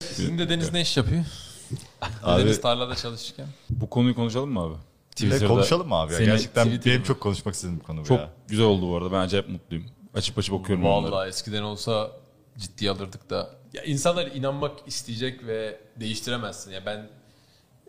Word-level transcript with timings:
Sizin 0.00 0.38
dedeniz 0.38 0.72
ne 0.72 0.80
iş 0.80 0.96
yapıyor? 0.96 1.24
Abi- 2.22 2.40
Dedeniz 2.42 2.60
tarlada 2.60 2.94
çalışırken. 2.94 3.46
Bu 3.70 3.90
konuyu 3.90 4.14
konuşalım 4.14 4.50
mı 4.52 4.60
abi? 4.60 4.74
Twitter'da 5.10 5.46
konuşalım 5.46 5.88
mı 5.88 5.94
abi 5.94 6.12
ya? 6.12 6.18
seni- 6.18 6.26
Gerçekten 6.26 6.64
Twitter'da 6.64 6.94
benim 6.94 7.02
çok 7.02 7.20
konuşmak 7.20 7.54
istediğim 7.54 7.80
bir 7.80 7.84
konu 7.84 8.00
bu 8.00 8.04
Çok 8.04 8.18
ya. 8.20 8.30
güzel 8.48 8.66
oldu 8.66 8.88
bu 8.90 8.96
arada. 8.96 9.12
Ben 9.12 9.18
acayip 9.20 9.48
mutluyum. 9.48 9.84
Açıp 10.14 10.38
açıp 10.38 10.54
okuyorum 10.54 10.84
onları. 10.84 11.12
Vallahi 11.12 11.28
eskiden 11.28 11.62
olsa 11.62 12.10
ciddiye 12.58 12.90
alırdık 12.90 13.30
da. 13.30 13.50
Ya 13.72 13.82
insanlar 13.82 14.26
inanmak 14.26 14.72
isteyecek 14.86 15.46
ve 15.46 15.80
değiştiremezsin. 16.00 16.70
Ya 16.70 16.86
ben 16.86 17.08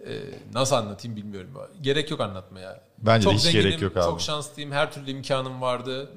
e, 0.08 0.20
nasıl 0.54 0.76
anlatayım 0.76 1.18
bilmiyorum. 1.18 1.52
Gerek 1.82 2.12
yok 2.12 2.22
anlatmaya. 2.22 2.82
Bence 2.98 3.30
de 3.30 3.34
hiç 3.34 3.42
zenginim, 3.42 3.64
gerek 3.64 3.82
yok 3.82 3.98
abi. 3.98 4.04
Çok 4.04 4.22
şanslıyım. 4.22 4.72
Her 4.72 4.92
türlü 4.92 5.12
imkanım 5.12 5.62
vardı. 5.62 6.10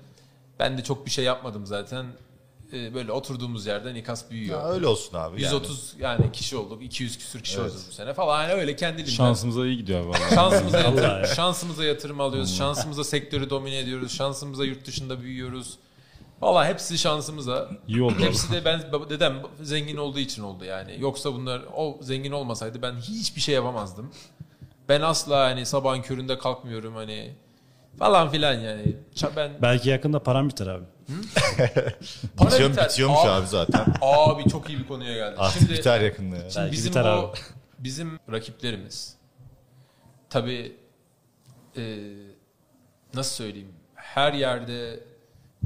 Ben 0.58 0.78
de 0.78 0.84
çok 0.84 1.06
bir 1.06 1.10
şey 1.10 1.24
yapmadım 1.24 1.66
zaten. 1.66 2.06
E, 2.72 2.94
böyle 2.94 3.12
oturduğumuz 3.12 3.66
yerden 3.66 3.94
ikas 3.94 4.30
büyüyor. 4.30 4.60
Ya 4.60 4.68
öyle 4.68 4.86
olsun 4.86 5.18
abi. 5.18 5.42
130 5.42 5.94
yani. 5.98 6.32
kişi 6.32 6.56
olduk. 6.56 6.82
200 6.82 7.18
küsür 7.18 7.42
kişi 7.42 7.60
olacağız 7.60 7.86
bu 7.88 7.92
sene 7.92 8.14
falan. 8.14 8.42
Yani 8.42 8.52
öyle 8.52 8.76
kendiliğinden. 8.76 9.12
Şansımıza 9.12 9.66
iyi 9.66 9.76
gidiyor 9.76 10.04
vallahi. 10.04 10.34
Şansımıza 10.34 10.78
yatırım, 10.78 11.20
ya. 11.20 11.26
şansımıza 11.26 11.84
yatırım 11.84 12.20
alıyoruz. 12.20 12.58
Şansımıza 12.58 13.04
sektörü 13.04 13.50
domine 13.50 13.78
ediyoruz. 13.78 14.12
Şansımıza 14.12 14.64
yurt 14.64 14.86
dışında 14.86 15.22
büyüyoruz. 15.22 15.78
Valla 16.40 16.66
hepsi 16.66 16.98
şansımıza. 16.98 17.68
İyi 17.88 18.02
oldu. 18.02 18.14
Hepsi 18.18 18.52
de 18.52 18.64
ben 18.64 18.82
dedem 19.10 19.42
zengin 19.62 19.96
olduğu 19.96 20.18
için 20.18 20.42
oldu 20.42 20.64
yani. 20.64 20.96
Yoksa 20.98 21.34
bunlar 21.34 21.62
o 21.76 21.98
zengin 22.00 22.32
olmasaydı 22.32 22.82
ben 22.82 22.96
hiçbir 22.96 23.40
şey 23.40 23.54
yapamazdım. 23.54 24.10
Ben 24.88 25.00
asla 25.00 25.40
hani 25.40 25.66
sabahın 25.66 26.02
köründe 26.02 26.38
kalkmıyorum 26.38 26.94
hani 26.94 27.34
falan 27.98 28.30
filan 28.30 28.54
yani. 28.54 28.96
Ben 29.36 29.50
Belki 29.62 29.88
yakında 29.88 30.22
param 30.22 30.48
biter 30.48 30.66
abi. 30.66 30.84
Para 32.36 32.50
Bitiyor, 32.50 32.70
biter. 32.70 32.88
bitiyormuş 32.88 33.18
Abi- 33.20 33.28
abi 33.30 33.46
zaten. 33.46 33.86
Abi 34.00 34.48
çok 34.50 34.68
iyi 34.68 34.78
bir 34.78 34.86
konuya 34.88 35.12
geldi. 35.14 35.34
Artık 35.38 35.58
Şimdi 35.58 35.72
biter 35.72 36.00
yakında 36.00 36.36
ya. 36.36 36.42
Belki 36.56 36.72
bizim 36.72 36.90
biter 36.90 37.04
bu 37.04 37.08
abi. 37.08 37.36
bizim 37.78 38.18
rakiplerimiz 38.32 39.16
tabii 40.30 40.76
e, 41.76 41.98
nasıl 43.14 43.34
söyleyeyim 43.34 43.72
her 43.94 44.32
yerde 44.32 45.00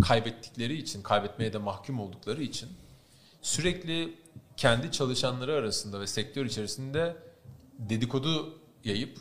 kaybettikleri 0.03 0.77
için 0.77 1.03
kaybetmeye 1.03 1.53
de 1.53 1.59
mahkum 1.59 2.01
oldukları 2.01 2.43
için 2.43 2.69
sürekli 3.43 4.15
kendi 4.57 4.93
çalışanları 4.93 5.53
arasında 5.55 6.01
ve 6.01 6.07
sektör 6.07 6.45
içerisinde 6.47 7.17
dedikodu 7.79 8.59
yayıp 8.85 9.19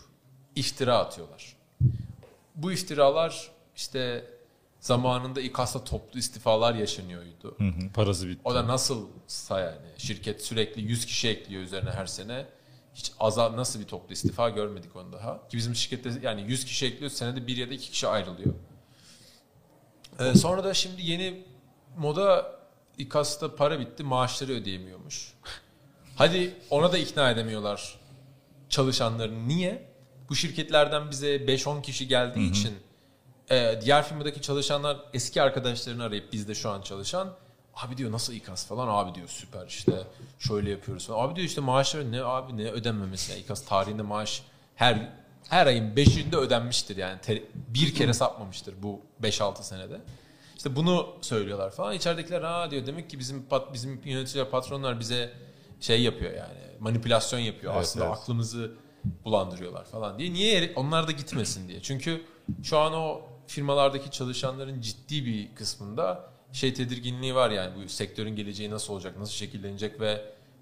iftira 0.55 0.97
atıyorlar. 0.97 1.55
Bu 2.55 2.71
iftiralar 2.71 3.51
işte 3.75 4.25
zamanında 4.83 5.41
İKAS'ta 5.41 5.83
toplu 5.83 6.19
istifalar 6.19 6.75
yaşanıyordu. 6.75 7.57
Parası 7.93 8.27
bitti. 8.27 8.41
O 8.43 8.55
da 8.55 8.67
nasılsa 8.67 9.59
yani 9.59 9.87
şirket 9.97 10.45
sürekli 10.45 10.81
100 10.81 11.05
kişi 11.05 11.29
ekliyor 11.29 11.61
üzerine 11.61 11.89
her 11.89 12.05
sene. 12.05 12.45
Hiç 12.95 13.11
azal 13.19 13.57
nasıl 13.57 13.79
bir 13.79 13.85
toplu 13.85 14.13
istifa 14.13 14.49
görmedik 14.49 14.95
onu 14.95 15.13
daha. 15.13 15.47
Ki 15.47 15.57
bizim 15.57 15.75
şirkette 15.75 16.11
yani 16.21 16.41
100 16.41 16.65
kişi 16.65 16.85
ekliyor 16.85 17.11
senede 17.11 17.47
bir 17.47 17.57
ya 17.57 17.69
da 17.69 17.73
iki 17.73 17.91
kişi 17.91 18.07
ayrılıyor. 18.07 18.53
Ee, 20.19 20.35
sonra 20.35 20.63
da 20.63 20.73
şimdi 20.73 21.01
yeni 21.01 21.43
moda 21.97 22.59
İKAS'ta 22.97 23.55
para 23.55 23.79
bitti 23.79 24.03
maaşları 24.03 24.51
ödeyemiyormuş. 24.51 25.33
Hadi 26.15 26.55
ona 26.69 26.91
da 26.91 26.97
ikna 26.97 27.31
edemiyorlar 27.31 27.99
çalışanlarını. 28.69 29.47
Niye? 29.47 29.93
Bu 30.29 30.35
şirketlerden 30.35 31.11
bize 31.11 31.35
5-10 31.35 31.81
kişi 31.81 32.07
geldiği 32.07 32.49
için 32.51 32.73
e, 33.51 33.79
diğer 33.81 34.03
firmadaki 34.03 34.41
çalışanlar 34.41 34.97
eski 35.13 35.41
arkadaşlarını 35.41 36.03
arayıp 36.03 36.33
bizde 36.33 36.55
şu 36.55 36.69
an 36.69 36.81
çalışan 36.81 37.33
abi 37.75 37.97
diyor 37.97 38.11
nasıl 38.11 38.33
İKAS 38.33 38.67
falan 38.67 38.87
abi 38.87 39.15
diyor 39.15 39.27
süper 39.27 39.67
işte 39.67 40.03
şöyle 40.39 40.71
yapıyoruz 40.71 41.07
falan. 41.07 41.27
Abi 41.27 41.35
diyor 41.35 41.47
işte 41.47 41.61
maaşları 41.61 42.11
ne 42.11 42.23
abi 42.23 42.57
ne 42.57 42.71
ödenmemesi 42.71 43.31
ya 43.31 43.37
İKAS 43.37 43.65
tarihinde 43.65 44.01
maaş 44.01 44.43
her 44.75 45.09
her 45.49 45.67
ayın 45.67 45.95
5'inde 45.95 46.35
ödenmiştir 46.35 46.97
yani 46.97 47.21
Te- 47.21 47.43
bir 47.53 47.93
kere 47.93 48.13
sapmamıştır 48.13 48.75
bu 48.83 49.01
5-6 49.21 49.63
senede. 49.63 50.01
İşte 50.57 50.75
bunu 50.75 51.07
söylüyorlar 51.21 51.71
falan. 51.71 51.93
İçeridekiler 51.93 52.41
ha 52.41 52.71
diyor 52.71 52.85
demek 52.85 53.09
ki 53.09 53.19
bizim 53.19 53.45
pat, 53.45 53.73
bizim 53.73 54.01
yöneticiler 54.05 54.49
patronlar 54.49 54.99
bize 54.99 55.33
şey 55.79 56.01
yapıyor 56.01 56.31
yani 56.33 56.59
manipülasyon 56.79 57.39
yapıyor. 57.39 57.73
Evet, 57.73 57.83
Aslında 57.83 58.05
evet. 58.05 58.17
aklımızı 58.17 58.71
bulandırıyorlar 59.25 59.85
falan 59.85 60.19
diye. 60.19 60.33
Niye 60.33 60.73
onlar 60.75 61.07
da 61.07 61.11
gitmesin 61.11 61.67
diye. 61.67 61.81
Çünkü 61.81 62.21
şu 62.63 62.77
an 62.77 62.93
o 62.93 63.21
firmalardaki 63.47 64.11
çalışanların 64.11 64.81
ciddi 64.81 65.25
bir 65.25 65.55
kısmında 65.55 66.29
şey 66.51 66.73
tedirginliği 66.73 67.35
var 67.35 67.51
yani 67.51 67.75
bu 67.75 67.89
sektörün 67.89 68.35
geleceği 68.35 68.71
nasıl 68.71 68.93
olacak, 68.93 69.17
nasıl 69.17 69.33
şekillenecek 69.33 69.99
ve 69.99 70.21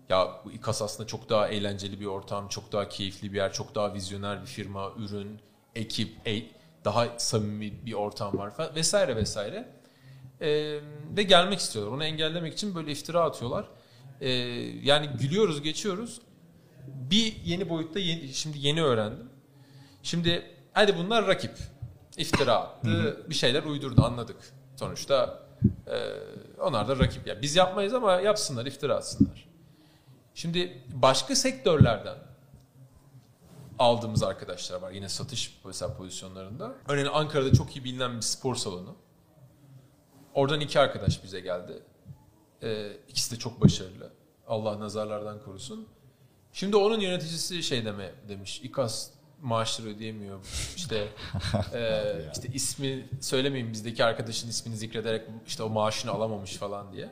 ya 0.09 0.42
bu 0.46 0.52
İKAS 0.52 0.81
aslında 0.81 1.08
çok 1.08 1.30
daha 1.30 1.47
eğlenceli 1.47 2.00
bir 2.00 2.06
ortam, 2.06 2.47
çok 2.47 2.72
daha 2.72 2.90
keyifli 2.90 3.34
bir 3.34 3.38
yer, 3.38 3.53
çok 3.53 3.75
daha 3.75 3.94
vizyoner 3.94 4.42
bir 4.42 4.47
firma, 4.47 4.92
ürün, 4.97 5.40
ekip, 5.75 6.28
e- 6.28 6.62
daha 6.86 7.19
samimi 7.19 7.86
bir 7.86 7.94
ortam 7.94 8.38
var 8.38 8.56
falan 8.56 8.75
vesaire 8.75 9.16
vesaire. 9.16 9.69
Ee, 10.42 10.80
ve 11.18 11.24
gelmek 11.24 11.59
istiyorlar. 11.59 11.94
Onu 11.94 12.03
engellemek 12.03 12.53
için 12.53 12.75
böyle 12.75 12.92
iftira 12.92 13.22
atıyorlar. 13.22 13.66
Ee, 14.22 14.30
yani 14.84 15.09
gülüyoruz, 15.19 15.62
geçiyoruz. 15.62 16.22
Bir 16.88 17.36
yeni 17.46 17.69
boyutta 17.69 18.00
yeni, 18.00 18.34
şimdi 18.34 18.58
yeni 18.59 18.84
öğrendim. 18.84 19.30
Şimdi 20.03 20.44
hadi 20.74 20.98
bunlar 20.98 21.28
rakip. 21.28 21.58
İftira 22.18 22.56
attı, 22.56 23.26
bir 23.30 23.36
şeyler 23.36 23.64
uydurdu 23.64 24.04
anladık. 24.04 24.38
Sonuçta 24.76 25.44
e, 25.88 25.98
onlar 26.60 26.88
da 26.88 27.00
rakip. 27.00 27.28
Yani 27.28 27.42
biz 27.42 27.56
yapmayız 27.56 27.94
ama 27.94 28.22
yapsınlar, 28.22 28.66
iftira 28.66 28.96
atsınlar. 28.96 29.50
Şimdi 30.36 30.84
başka 30.94 31.36
sektörlerden 31.36 32.18
aldığımız 33.80 34.24
arkadaşlar 34.24 34.82
var. 34.82 34.92
Yine 34.92 35.10
satış 35.10 35.60
mesela 35.66 35.98
pozisyonlarında. 35.98 36.74
Örneğin 36.88 37.08
Ankara'da 37.08 37.54
çok 37.54 37.76
iyi 37.76 37.84
bilinen 37.84 38.16
bir 38.16 38.22
spor 38.22 38.56
salonu. 38.56 38.96
Oradan 40.34 40.60
iki 40.60 40.80
arkadaş 40.80 41.24
bize 41.24 41.40
geldi. 41.40 41.84
Ee, 42.64 42.92
ikisi 43.08 43.36
de 43.36 43.40
çok 43.40 43.62
başarılı. 43.62 44.12
Allah 44.48 44.80
nazarlardan 44.80 45.44
korusun. 45.44 45.88
Şimdi 46.54 46.76
onun 46.76 47.00
yöneticisi 47.00 47.64
şey 47.64 47.86
deme 47.86 48.12
demiş. 48.30 48.62
İKAS 48.64 49.10
maaşları 49.41 49.88
ödeyemiyor. 49.88 50.40
İşte 50.75 50.96
e, 51.74 52.03
işte 52.34 52.47
ismi 52.53 53.06
söylemeyin 53.22 53.72
bizdeki 53.74 54.06
arkadaşın 54.06 54.50
ismini 54.50 54.78
zikrederek 54.78 55.22
işte 55.47 55.63
o 55.63 55.69
maaşını 55.69 56.12
alamamış 56.12 56.56
falan 56.56 56.94
diye. 56.94 57.09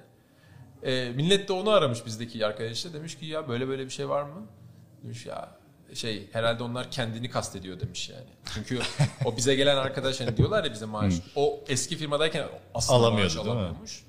E, 0.83 1.09
millet 1.09 1.49
de 1.49 1.53
onu 1.53 1.69
aramış 1.69 2.05
bizdeki 2.05 2.45
arkadaşlar. 2.45 2.93
Demiş 2.93 3.17
ki 3.17 3.25
ya 3.25 3.47
böyle 3.47 3.67
böyle 3.67 3.85
bir 3.85 3.89
şey 3.89 4.09
var 4.09 4.23
mı? 4.23 4.47
Demiş 5.03 5.25
ya 5.25 5.59
şey 5.93 6.29
herhalde 6.33 6.63
onlar 6.63 6.91
kendini 6.91 7.29
kastediyor 7.29 7.79
demiş 7.79 8.09
yani. 8.09 8.29
Çünkü 8.53 8.79
o 9.25 9.37
bize 9.37 9.55
gelen 9.55 9.77
arkadaş 9.77 10.21
hani 10.21 10.37
diyorlar 10.37 10.63
ya 10.63 10.71
bize 10.73 10.85
maaş. 10.85 11.13
o 11.35 11.59
eski 11.67 11.97
firmadayken 11.97 12.45
aslında 12.73 12.99
Alamıyordu, 12.99 13.23
maaş 13.23 13.35
değil 13.35 13.45
mi? 13.45 13.51
alamıyormuş. 13.51 14.03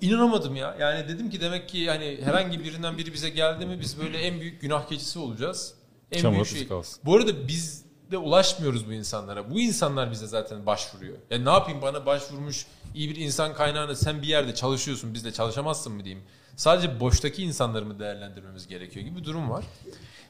İnanamadım 0.00 0.56
ya. 0.56 0.76
Yani 0.80 1.08
dedim 1.08 1.30
ki 1.30 1.40
demek 1.40 1.68
ki 1.68 1.90
hani 1.90 2.18
herhangi 2.24 2.64
birinden 2.64 2.98
biri 2.98 3.12
bize 3.12 3.30
geldi 3.30 3.66
mi 3.66 3.80
biz 3.80 4.00
böyle 4.00 4.18
en 4.18 4.40
büyük 4.40 4.60
günah 4.60 4.88
keçisi 4.88 5.18
olacağız. 5.18 5.74
En 6.12 6.22
Çamur 6.22 6.34
büyük 6.34 6.46
şey. 6.48 6.68
kalsın. 6.68 7.00
Bu 7.04 7.16
arada 7.16 7.48
biz 7.48 7.84
de 8.10 8.18
ulaşmıyoruz 8.18 8.88
bu 8.88 8.92
insanlara. 8.92 9.50
Bu 9.50 9.60
insanlar 9.60 10.10
bize 10.10 10.26
zaten 10.26 10.66
başvuruyor. 10.66 11.16
Ya 11.30 11.38
ne 11.38 11.50
yapayım 11.50 11.82
bana 11.82 12.06
başvurmuş 12.06 12.66
iyi 12.94 13.10
bir 13.10 13.16
insan 13.16 13.54
kaynağına 13.54 13.94
sen 13.94 14.22
bir 14.22 14.26
yerde 14.26 14.54
çalışıyorsun 14.54 15.14
biz 15.14 15.24
de 15.24 15.32
çalışamazsın 15.32 15.92
mı 15.92 16.04
diyeyim. 16.04 16.24
Sadece 16.56 17.00
boştaki 17.00 17.42
insanları 17.42 17.84
mı 17.86 17.98
değerlendirmemiz 17.98 18.66
gerekiyor 18.66 19.06
gibi 19.06 19.18
bir 19.18 19.24
durum 19.24 19.50
var. 19.50 19.64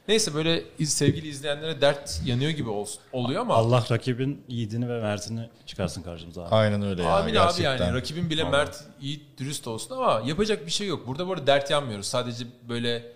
Neyse 0.07 0.33
böyle 0.33 0.63
sevgili 0.85 1.27
izleyenlere 1.27 1.81
dert 1.81 2.21
yanıyor 2.25 2.51
gibi 2.51 2.69
ol- 2.69 2.87
oluyor 3.13 3.41
ama 3.41 3.53
Allah 3.55 3.85
rakibin 3.91 4.43
yiğidini 4.47 4.89
ve 4.89 5.01
mertini 5.01 5.49
çıkarsın 5.65 6.01
karşımıza 6.01 6.43
abi. 6.43 6.55
Aynen 6.55 6.81
öyle 6.81 7.03
ya. 7.03 7.17
Amin 7.17 7.35
abi 7.35 7.61
yani 7.61 7.93
rakibin 7.93 8.29
bile 8.29 8.43
mert, 8.43 8.83
iyi, 9.01 9.21
dürüst 9.37 9.67
olsun 9.67 9.95
ama 9.95 10.21
yapacak 10.25 10.65
bir 10.65 10.71
şey 10.71 10.87
yok. 10.87 11.07
Burada 11.07 11.27
bu 11.27 11.33
arada 11.33 11.47
dert 11.47 11.69
yanmıyoruz. 11.71 12.05
Sadece 12.05 12.45
böyle 12.69 13.13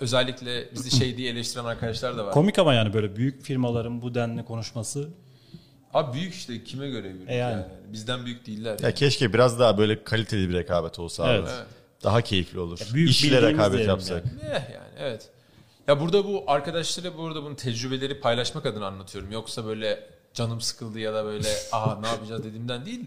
özellikle 0.00 0.74
bizi 0.74 0.90
şey 0.96 1.16
diye 1.16 1.30
eleştiren 1.30 1.64
arkadaşlar 1.64 2.18
da 2.18 2.26
var. 2.26 2.32
Komik 2.32 2.58
ama 2.58 2.74
yani 2.74 2.92
böyle 2.94 3.16
büyük 3.16 3.42
firmaların 3.42 4.02
bu 4.02 4.14
denli 4.14 4.44
konuşması 4.44 5.08
Abi 5.94 6.12
büyük 6.12 6.34
işte 6.34 6.64
kime 6.64 6.88
göre 6.90 7.14
büyük 7.14 7.30
E 7.30 7.34
yani. 7.34 7.52
yani. 7.52 7.64
Bizden 7.92 8.26
büyük 8.26 8.46
değiller. 8.46 8.78
Ya 8.78 8.94
keşke 8.94 9.32
biraz 9.32 9.58
daha 9.58 9.78
böyle 9.78 10.04
kaliteli 10.04 10.48
bir 10.48 10.54
rekabet 10.54 10.98
olsa 10.98 11.24
abi. 11.24 11.30
Evet. 11.32 11.50
Evet. 11.56 11.66
Daha 12.02 12.20
keyifli 12.20 12.58
olur. 12.58 12.78
büyük 12.94 13.10
İşle 13.10 13.42
rekabet 13.42 13.86
yapsak. 13.88 14.24
Eh 14.42 14.50
yani 14.50 14.88
evet. 14.98 15.28
Ya 15.88 16.00
burada 16.00 16.24
bu 16.24 16.44
arkadaşlara 16.46 17.18
burada 17.18 17.42
bunun 17.42 17.54
tecrübeleri 17.54 18.20
paylaşmak 18.20 18.66
adına 18.66 18.86
anlatıyorum. 18.86 19.32
Yoksa 19.32 19.64
böyle 19.66 20.06
canım 20.34 20.60
sıkıldı 20.60 20.98
ya 20.98 21.14
da 21.14 21.24
böyle 21.24 21.48
aha 21.72 22.00
ne 22.00 22.06
yapacağız 22.06 22.44
dediğimden 22.44 22.86
değil. 22.86 23.00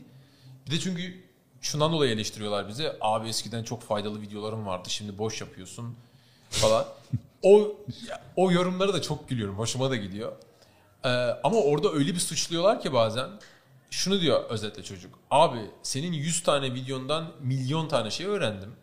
Bir 0.66 0.72
de 0.72 0.80
çünkü 0.80 1.24
şundan 1.62 1.92
dolayı 1.92 2.12
eleştiriyorlar 2.12 2.68
bizi. 2.68 2.92
Abi 3.02 3.28
eskiden 3.28 3.64
çok 3.64 3.82
faydalı 3.82 4.22
videolarım 4.22 4.66
vardı. 4.66 4.90
Şimdi 4.90 5.18
boş 5.18 5.42
yapıyorsun 5.42 5.96
falan. 6.56 6.86
O 7.44 7.76
o 8.36 8.52
yorumlara 8.52 8.94
da 8.94 9.02
çok 9.02 9.30
gülüyorum. 9.30 9.58
Hoşuma 9.58 9.90
da 9.90 9.96
gidiyor. 9.96 10.32
Ee, 11.04 11.10
ama 11.44 11.58
orada 11.58 11.92
öyle 11.92 12.14
bir 12.14 12.20
suçluyorlar 12.20 12.82
ki 12.82 12.94
bazen. 12.94 13.30
Şunu 13.92 14.22
diyor 14.22 14.50
özetle 14.50 14.84
çocuk. 14.84 15.20
Abi 15.32 15.60
senin 15.84 16.14
100 16.14 16.44
tane 16.44 16.74
videondan 16.74 17.32
milyon 17.42 17.88
tane 17.88 18.12
şey 18.12 18.26
öğrendim. 18.26 18.76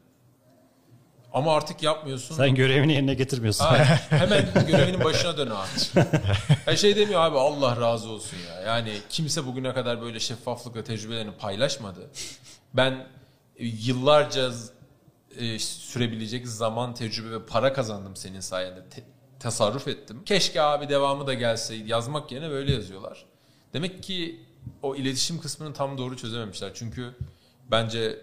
Ama 1.32 1.54
artık 1.56 1.82
yapmıyorsun. 1.82 2.34
Sen 2.36 2.54
görevini 2.54 2.92
yerine 2.92 3.14
getirmiyorsun. 3.14 3.64
Abi, 3.64 3.78
hemen 4.10 4.66
görevinin 4.66 5.04
başına 5.04 5.36
dön 5.36 5.50
abi. 5.50 6.04
Her 6.64 6.76
şey 6.76 6.96
demiyor 6.96 7.20
abi 7.20 7.38
Allah 7.38 7.80
razı 7.80 8.08
olsun 8.10 8.36
ya. 8.48 8.60
Yani 8.60 8.92
kimse 9.08 9.46
bugüne 9.46 9.74
kadar 9.74 10.00
böyle 10.02 10.20
şeffaflıkla 10.20 10.84
tecrübelerini 10.84 11.32
paylaşmadı. 11.32 12.10
Ben 12.74 13.06
yıllarca 13.58 14.50
e, 15.38 15.58
sürebilecek 15.58 16.48
zaman, 16.48 16.94
tecrübe 16.94 17.30
ve 17.30 17.46
para 17.46 17.72
kazandım 17.72 18.16
senin 18.16 18.40
sayende. 18.40 18.88
Te- 18.90 19.04
tasarruf 19.40 19.88
ettim. 19.88 20.22
Keşke 20.26 20.62
abi 20.62 20.88
devamı 20.88 21.26
da 21.26 21.34
gelse. 21.34 21.74
Yazmak 21.74 22.32
yerine 22.32 22.50
böyle 22.50 22.72
yazıyorlar. 22.72 23.24
Demek 23.72 24.02
ki 24.02 24.40
o 24.82 24.96
iletişim 24.96 25.40
kısmını 25.40 25.72
tam 25.74 25.98
doğru 25.98 26.16
çözememişler. 26.16 26.70
Çünkü 26.74 27.14
bence 27.70 28.18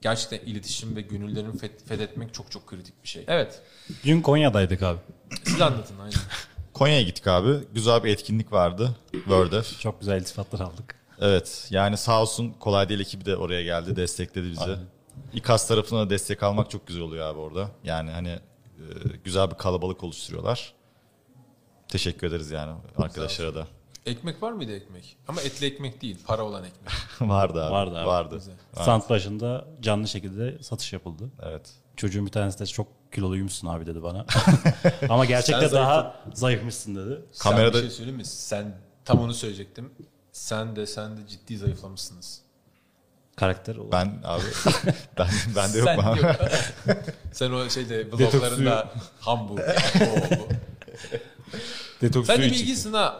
gerçekten 0.00 0.50
iletişim 0.50 0.96
ve 0.96 1.00
gönüllerini 1.00 1.56
feth- 1.56 1.84
fethetmek 1.86 2.34
çok 2.34 2.50
çok 2.50 2.66
kritik 2.66 3.02
bir 3.02 3.08
şey. 3.08 3.24
Evet. 3.28 3.62
Dün 4.04 4.20
Konya'daydık 4.22 4.82
abi. 4.82 4.98
Siz 5.44 5.60
anlatın 5.60 5.98
aynen. 5.98 6.14
Konya'ya 6.72 7.02
gittik 7.02 7.26
abi. 7.26 7.54
Güzel 7.74 8.04
bir 8.04 8.10
etkinlik 8.10 8.52
vardı. 8.52 8.96
Wordef. 9.12 9.80
Çok 9.80 10.00
güzel 10.00 10.20
iltifatlar 10.20 10.60
aldık. 10.60 10.94
Evet. 11.20 11.66
Yani 11.70 11.96
sağ 11.96 12.22
olsun 12.22 12.50
kolay 12.60 12.88
değil 12.88 13.00
ekibi 13.00 13.24
de 13.24 13.36
oraya 13.36 13.62
geldi. 13.62 13.96
Destekledi 13.96 14.50
bizi. 14.50 14.76
İKAS 15.32 15.68
tarafına 15.68 16.10
destek 16.10 16.42
almak 16.42 16.70
çok 16.70 16.86
güzel 16.86 17.02
oluyor 17.02 17.26
abi 17.26 17.38
orada. 17.38 17.68
Yani 17.84 18.10
hani 18.10 18.28
e, 18.28 18.82
güzel 19.24 19.50
bir 19.50 19.54
kalabalık 19.56 20.04
oluşturuyorlar. 20.04 20.74
Teşekkür 21.88 22.26
ederiz 22.26 22.50
yani 22.50 22.74
arkadaşlara 22.96 23.54
da. 23.54 23.66
Ekmek 24.06 24.42
var 24.42 24.52
mıydı 24.52 24.76
ekmek? 24.76 25.16
Ama 25.28 25.40
etli 25.42 25.66
ekmek 25.66 26.02
değil, 26.02 26.18
para 26.26 26.44
olan 26.44 26.64
ekmek. 26.64 26.92
vardı 27.30 27.64
abi. 27.64 27.72
Vardı 27.72 27.98
abi. 27.98 28.06
Vardı. 28.06 28.34
Güzel. 28.34 28.54
Stand 28.72 29.02
başında 29.08 29.68
canlı 29.80 30.08
şekilde 30.08 30.62
satış 30.62 30.92
yapıldı. 30.92 31.30
Evet. 31.42 31.70
Çocuğun 31.96 32.26
bir 32.26 32.30
tanesi 32.30 32.58
de 32.58 32.66
çok 32.66 32.86
kiloluymuşsun 33.12 33.68
abi 33.68 33.86
dedi 33.86 34.02
bana. 34.02 34.26
Ama 35.08 35.24
gerçekten 35.24 35.60
Sen 35.60 35.66
zayıf- 35.68 35.72
daha 35.74 36.16
zayıfmışsın 36.34 36.94
dedi. 36.96 37.22
Kamerada- 37.38 37.72
Sen 37.72 37.82
bir 37.82 37.88
şey 37.88 37.96
söyleyeyim 37.96 38.16
mi? 38.16 38.24
Sen 38.24 38.78
tam 39.04 39.18
onu 39.20 39.34
söyleyecektim. 39.34 39.92
Sen 40.32 40.76
de 40.76 40.86
sen 40.86 41.16
de 41.16 41.26
ciddi 41.28 41.56
zayıflamışsınız. 41.58 42.41
Karakter 43.36 43.76
olarak. 43.76 43.92
Ben 43.92 44.18
abi 44.24 44.42
ben 45.18 45.28
ben 45.56 45.72
de 45.72 45.78
yok 45.78 45.88
Sen 45.88 45.96
yok. 45.96 46.36
sen 47.32 47.50
o 47.50 47.70
şeyde 47.70 48.12
bloglarında 48.12 48.88
bu. 49.48 49.58
Detoks 52.02 52.26
Sen 52.26 52.36
de 52.36 52.40
suyu 52.40 52.50
bir 52.50 52.52
içtik. 52.54 52.68
ilgisin 52.68 52.92
ha. 52.92 53.18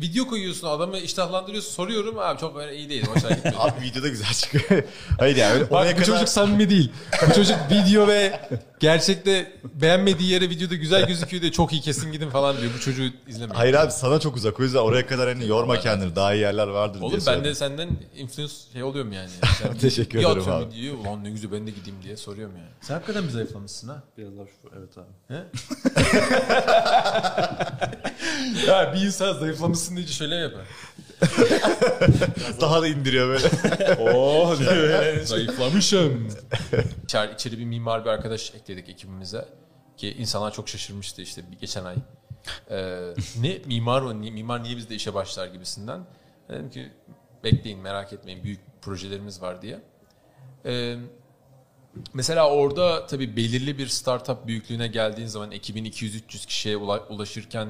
Video 0.00 0.26
koyuyorsun 0.26 0.68
adamı 0.68 0.98
iştahlandırıyorsun 0.98 1.72
soruyorum 1.72 2.18
abi 2.18 2.40
çok 2.40 2.56
öyle 2.56 2.76
iyi 2.76 2.88
değil 2.88 3.06
hoşuna 3.06 3.30
gitmedi. 3.30 3.56
Abi 3.58 3.80
videoda 3.80 4.08
güzel 4.08 4.32
çıkıyor. 4.32 4.82
Hayır 5.18 5.36
yani 5.36 5.52
öyle 5.52 5.64
oraya 5.64 5.70
Bak 5.70 6.00
bu 6.00 6.04
kadar 6.04 6.04
çocuk 6.04 6.28
samimi 6.28 6.70
değil. 6.70 6.92
Bu 7.28 7.34
çocuk 7.34 7.56
video 7.70 8.08
ve 8.08 8.40
gerçekte 8.80 9.52
beğenmediği 9.74 10.30
yere 10.30 10.50
videoda 10.50 10.74
güzel 10.74 11.06
gözüküyor 11.06 11.42
diye 11.42 11.52
çok 11.52 11.72
iyi 11.72 11.80
kesin 11.82 12.12
gidin 12.12 12.30
falan 12.30 12.60
diyor. 12.60 12.72
Bu 12.76 12.80
çocuğu 12.80 13.02
izlemeyin. 13.28 13.54
Hayır 13.54 13.74
abi 13.74 13.92
sana 13.92 14.20
çok 14.20 14.36
uzak. 14.36 14.60
O 14.60 14.62
yüzden 14.62 14.78
oraya 14.78 15.06
kadar 15.06 15.28
hani 15.28 15.46
yorma 15.48 15.80
kendini. 15.80 16.16
Daha 16.16 16.34
iyi 16.34 16.40
yerler 16.40 16.68
vardır 16.68 17.00
Oğlum 17.00 17.20
diye 17.20 17.20
ben 17.26 17.44
de 17.44 17.54
senden 17.54 17.88
influence 18.16 18.54
şey 18.72 18.82
oluyorum 18.82 19.12
yani. 19.12 19.28
Sen 19.62 19.74
Teşekkür 19.78 20.18
bir 20.18 20.24
ederim 20.24 20.38
atıyorum 20.40 20.62
abi. 20.68 20.74
videoyu, 20.74 20.96
ulan 20.98 21.24
ne 21.24 21.30
güzel 21.30 21.52
ben 21.52 21.66
de 21.66 21.70
gideyim 21.70 21.98
diye 22.02 22.16
soruyorum 22.16 22.56
yani. 22.56 22.68
Sen 22.80 22.94
hakikaten 22.94 23.24
bir 23.24 23.30
zayıflamışsın 23.30 23.88
ha. 23.88 24.02
Biraz 24.18 24.38
daha 24.38 24.46
şu, 24.46 24.52
evet 24.78 24.98
abi. 24.98 25.06
He? 25.28 25.44
ya 28.66 28.94
bir 28.94 29.00
insan 29.00 29.32
zayıflamışsın 29.32 29.96
diye 29.96 30.06
şöyle 30.06 30.34
yapar. 30.34 30.64
Daha 32.60 32.82
da 32.82 32.88
indiriyor 32.88 33.28
böyle. 33.28 33.48
Oh 34.12 34.58
diyor 34.58 35.20
Zayıflamışım. 35.24 36.28
İçeri, 37.04 37.34
içeri 37.34 37.58
bir 37.58 37.64
mimar 37.64 38.04
bir 38.04 38.10
arkadaş 38.10 38.54
ekledik 38.54 38.88
ekibimize. 38.88 39.48
Ki 39.96 40.12
insanlar 40.18 40.52
çok 40.52 40.68
şaşırmıştı 40.68 41.22
işte 41.22 41.42
geçen 41.60 41.84
ay. 41.84 41.96
Ee, 42.70 43.14
ne 43.40 43.58
mimar 43.66 44.02
o 44.02 44.20
ni- 44.20 44.30
mimar 44.30 44.62
niye 44.62 44.76
bizde 44.76 44.94
işe 44.94 45.14
başlar 45.14 45.46
gibisinden. 45.46 46.00
Dedim 46.48 46.70
ki 46.70 46.92
bekleyin 47.44 47.78
merak 47.78 48.12
etmeyin 48.12 48.44
büyük 48.44 48.60
projelerimiz 48.82 49.42
var 49.42 49.62
diye. 49.62 49.80
Ee, 50.66 50.96
mesela 52.14 52.50
orada 52.50 53.06
tabii 53.06 53.36
belirli 53.36 53.78
bir 53.78 53.86
startup 53.86 54.46
büyüklüğüne 54.46 54.86
geldiğin 54.86 55.28
zaman 55.28 55.50
ekibin 55.52 55.84
200-300 55.84 56.46
kişiye 56.46 56.76
ula- 56.76 57.06
ulaşırken 57.08 57.68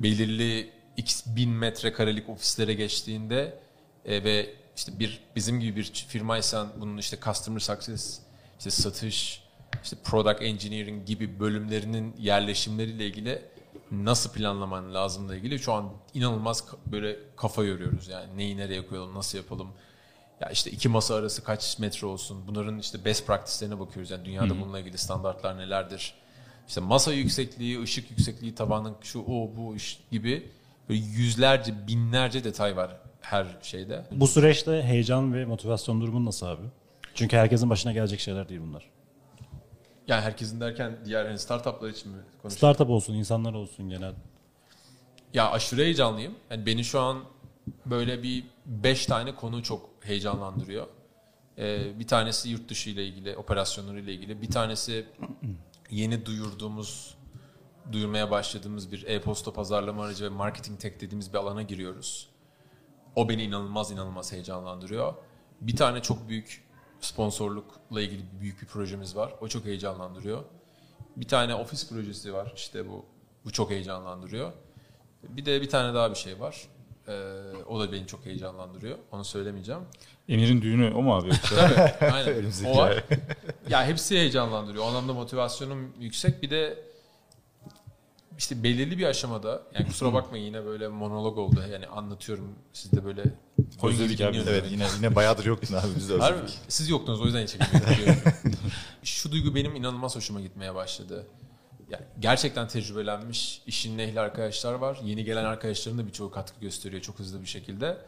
belirli 0.00 0.70
x 0.98 1.22
bin 1.26 1.50
metrekarelik 1.50 2.28
ofislere 2.28 2.74
geçtiğinde 2.74 3.58
e, 4.04 4.24
ve 4.24 4.54
işte 4.76 4.98
bir 4.98 5.20
bizim 5.36 5.60
gibi 5.60 5.76
bir 5.76 5.92
firmaysan 6.08 6.68
bunun 6.80 6.98
işte 6.98 7.18
customer 7.24 7.60
success, 7.60 8.20
işte 8.58 8.70
satış, 8.70 9.42
işte 9.82 9.96
product 10.04 10.42
engineering 10.42 11.06
gibi 11.06 11.40
bölümlerinin 11.40 12.14
yerleşimleriyle 12.18 13.06
ilgili 13.06 13.42
nasıl 13.90 14.32
planlaman 14.32 14.94
lazımla 14.94 15.36
ilgili 15.36 15.58
şu 15.58 15.72
an 15.72 15.92
inanılmaz 16.14 16.64
böyle 16.86 17.16
kafa 17.36 17.64
yoruyoruz. 17.64 18.08
Yani 18.08 18.36
neyi 18.36 18.56
nereye 18.56 18.86
koyalım 18.86 19.14
nasıl 19.14 19.38
yapalım? 19.38 19.68
Ya 20.40 20.50
işte 20.50 20.70
iki 20.70 20.88
masa 20.88 21.14
arası 21.14 21.44
kaç 21.44 21.78
metre 21.78 22.06
olsun? 22.06 22.44
Bunların 22.46 22.78
işte 22.78 23.04
best 23.04 23.26
practice'lerine 23.26 23.80
bakıyoruz. 23.80 24.10
Yani 24.10 24.24
dünyada 24.24 24.60
bununla 24.60 24.80
ilgili 24.80 24.98
standartlar 24.98 25.58
nelerdir? 25.58 26.14
İşte 26.68 26.80
masa 26.80 27.12
yüksekliği 27.12 27.82
ışık 27.82 28.10
yüksekliği 28.10 28.54
tabanın 28.54 28.96
şu 29.02 29.20
o 29.20 29.50
bu 29.56 29.76
iş 29.76 30.00
gibi 30.10 30.50
böyle 30.88 31.00
yüzlerce 31.00 31.74
binlerce 31.86 32.44
detay 32.44 32.76
var 32.76 32.96
her 33.20 33.46
şeyde 33.62 34.04
Bu 34.10 34.26
süreçte 34.26 34.82
heyecan 34.82 35.34
ve 35.34 35.44
motivasyon 35.44 36.00
durumun 36.00 36.26
nasıl 36.26 36.46
abi? 36.46 36.62
Çünkü 37.14 37.36
herkesin 37.36 37.70
başına 37.70 37.92
gelecek 37.92 38.20
şeyler 38.20 38.48
değil 38.48 38.60
bunlar. 38.60 38.84
yani 40.06 40.22
herkesin 40.22 40.60
derken 40.60 40.96
diğer 41.04 41.26
hani 41.26 41.38
startuplar 41.38 41.88
için 41.88 42.12
mi 42.12 42.18
konuşuyorsun? 42.18 42.56
Startup 42.56 42.90
olsun, 42.90 43.14
insanlar 43.14 43.52
olsun 43.54 43.88
genel. 43.88 44.14
Ya 45.34 45.50
aşırı 45.50 45.80
heyecanlıyım. 45.80 46.34
Yani 46.50 46.66
beni 46.66 46.84
şu 46.84 47.00
an 47.00 47.24
böyle 47.86 48.22
bir 48.22 48.44
beş 48.66 49.06
tane 49.06 49.34
konu 49.34 49.62
çok 49.62 49.90
heyecanlandırıyor. 50.00 50.86
Ee, 51.58 51.98
bir 51.98 52.06
tanesi 52.06 52.48
yurt 52.48 52.68
dışı 52.68 52.90
ile 52.90 53.06
ilgili, 53.06 53.36
operasyonları 53.36 54.00
ile 54.00 54.14
ilgili. 54.14 54.42
Bir 54.42 54.50
tanesi 54.50 55.06
yeni 55.90 56.26
duyurduğumuz, 56.26 57.14
duyurmaya 57.92 58.30
başladığımız 58.30 58.92
bir 58.92 59.06
e-posta 59.06 59.52
pazarlama 59.52 60.04
aracı 60.04 60.24
ve 60.24 60.28
marketing 60.28 60.80
tech 60.80 60.94
dediğimiz 60.94 61.32
bir 61.32 61.38
alana 61.38 61.62
giriyoruz. 61.62 62.28
O 63.16 63.28
beni 63.28 63.42
inanılmaz 63.42 63.90
inanılmaz 63.90 64.32
heyecanlandırıyor. 64.32 65.14
Bir 65.60 65.76
tane 65.76 66.02
çok 66.02 66.28
büyük 66.28 66.64
sponsorlukla 67.00 68.00
ilgili 68.00 68.22
büyük 68.40 68.62
bir 68.62 68.66
projemiz 68.66 69.16
var. 69.16 69.34
O 69.40 69.48
çok 69.48 69.64
heyecanlandırıyor. 69.64 70.44
Bir 71.16 71.28
tane 71.28 71.54
ofis 71.54 71.88
projesi 71.88 72.34
var. 72.34 72.52
İşte 72.56 72.88
bu 72.88 73.04
bu 73.44 73.52
çok 73.52 73.70
heyecanlandırıyor. 73.70 74.52
Bir 75.22 75.44
de 75.44 75.62
bir 75.62 75.68
tane 75.68 75.94
daha 75.94 76.10
bir 76.10 76.16
şey 76.16 76.40
var. 76.40 76.68
Ee, 77.08 77.12
o 77.68 77.80
da 77.80 77.92
beni 77.92 78.06
çok 78.06 78.26
heyecanlandırıyor. 78.26 78.98
Onu 79.12 79.24
söylemeyeceğim. 79.24 79.80
Emir'in 80.28 80.62
düğünü 80.62 80.94
o 80.94 81.02
mu 81.02 81.14
abi? 81.14 81.30
Tabii, 81.30 82.12
aynen. 82.12 82.52
o 82.66 82.76
var. 82.76 83.04
Ya 83.68 83.86
hepsi 83.86 84.18
heyecanlandırıyor. 84.18 84.84
O 84.84 84.86
anlamda 84.86 85.12
motivasyonum 85.12 85.94
yüksek. 86.00 86.42
Bir 86.42 86.50
de 86.50 86.87
işte 88.38 88.62
belirli 88.62 88.98
bir 88.98 89.04
aşamada 89.06 89.62
yani 89.74 89.86
kusura 89.88 90.12
bakmayın 90.12 90.44
yine 90.44 90.64
böyle 90.64 90.88
monolog 90.88 91.38
oldu. 91.38 91.64
Yani 91.72 91.86
anlatıyorum. 91.86 92.54
Siz 92.72 92.92
de 92.92 93.04
böyle 93.04 93.22
Özledik 93.82 94.20
abi. 94.20 94.42
evet 94.48 94.64
yine 94.70 94.86
yine 94.96 95.14
bayağıdır 95.14 95.44
yoktun 95.44 95.74
abi 95.74 95.86
biz 95.96 96.08
de 96.08 96.12
özledik. 96.14 96.58
Siz 96.68 96.88
yoktunuz 96.88 97.20
o 97.20 97.24
yüzden 97.24 97.46
çekemiyorum. 97.46 98.22
Şu 99.02 99.32
duygu 99.32 99.54
benim 99.54 99.76
inanılmaz 99.76 100.16
hoşuma 100.16 100.40
gitmeye 100.40 100.74
başladı. 100.74 101.26
Yani 101.90 102.04
gerçekten 102.20 102.68
tecrübelenmiş, 102.68 103.62
işin 103.66 103.98
ehli 103.98 104.20
arkadaşlar 104.20 104.74
var. 104.74 104.98
Yeni 105.04 105.24
gelen 105.24 105.44
arkadaşların 105.44 105.98
da 105.98 106.06
birçoğu 106.06 106.30
katkı 106.30 106.60
gösteriyor 106.60 107.02
çok 107.02 107.18
hızlı 107.18 107.40
bir 107.40 107.46
şekilde. 107.46 107.98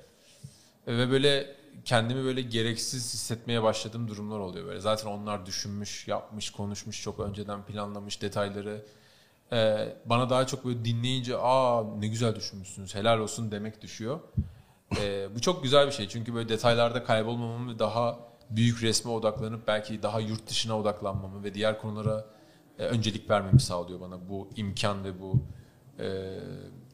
Ve 0.86 1.10
böyle 1.10 1.56
kendimi 1.84 2.24
böyle 2.24 2.42
gereksiz 2.42 3.14
hissetmeye 3.14 3.62
başladığım 3.62 4.08
durumlar 4.08 4.38
oluyor 4.38 4.66
böyle. 4.66 4.80
Zaten 4.80 5.08
onlar 5.08 5.46
düşünmüş, 5.46 6.08
yapmış, 6.08 6.50
konuşmuş, 6.50 7.02
çok 7.02 7.20
önceden 7.20 7.64
planlamış 7.64 8.22
detayları. 8.22 8.84
Ee, 9.52 9.96
bana 10.04 10.30
daha 10.30 10.46
çok 10.46 10.64
böyle 10.64 10.84
dinleyince 10.84 11.36
aa 11.36 11.84
ne 11.98 12.06
güzel 12.06 12.36
düşünmüşsünüz, 12.36 12.94
helal 12.94 13.18
olsun 13.18 13.50
demek 13.50 13.82
düşüyor. 13.82 14.20
Ee, 15.00 15.28
bu 15.34 15.40
çok 15.40 15.62
güzel 15.62 15.86
bir 15.86 15.92
şey 15.92 16.08
çünkü 16.08 16.34
böyle 16.34 16.48
detaylarda 16.48 17.04
kaybolmamamı 17.04 17.74
ve 17.74 17.78
daha 17.78 18.18
büyük 18.50 18.82
resme 18.82 19.10
odaklanıp 19.10 19.66
belki 19.66 20.02
daha 20.02 20.20
yurt 20.20 20.46
dışına 20.46 20.78
odaklanmamı 20.78 21.44
ve 21.44 21.54
diğer 21.54 21.80
konulara 21.80 22.26
e, 22.78 22.84
öncelik 22.84 23.30
vermemi 23.30 23.60
sağlıyor 23.60 24.00
bana 24.00 24.28
bu 24.28 24.48
imkan 24.56 25.04
ve 25.04 25.20
bu 25.20 25.42
e, 25.98 26.38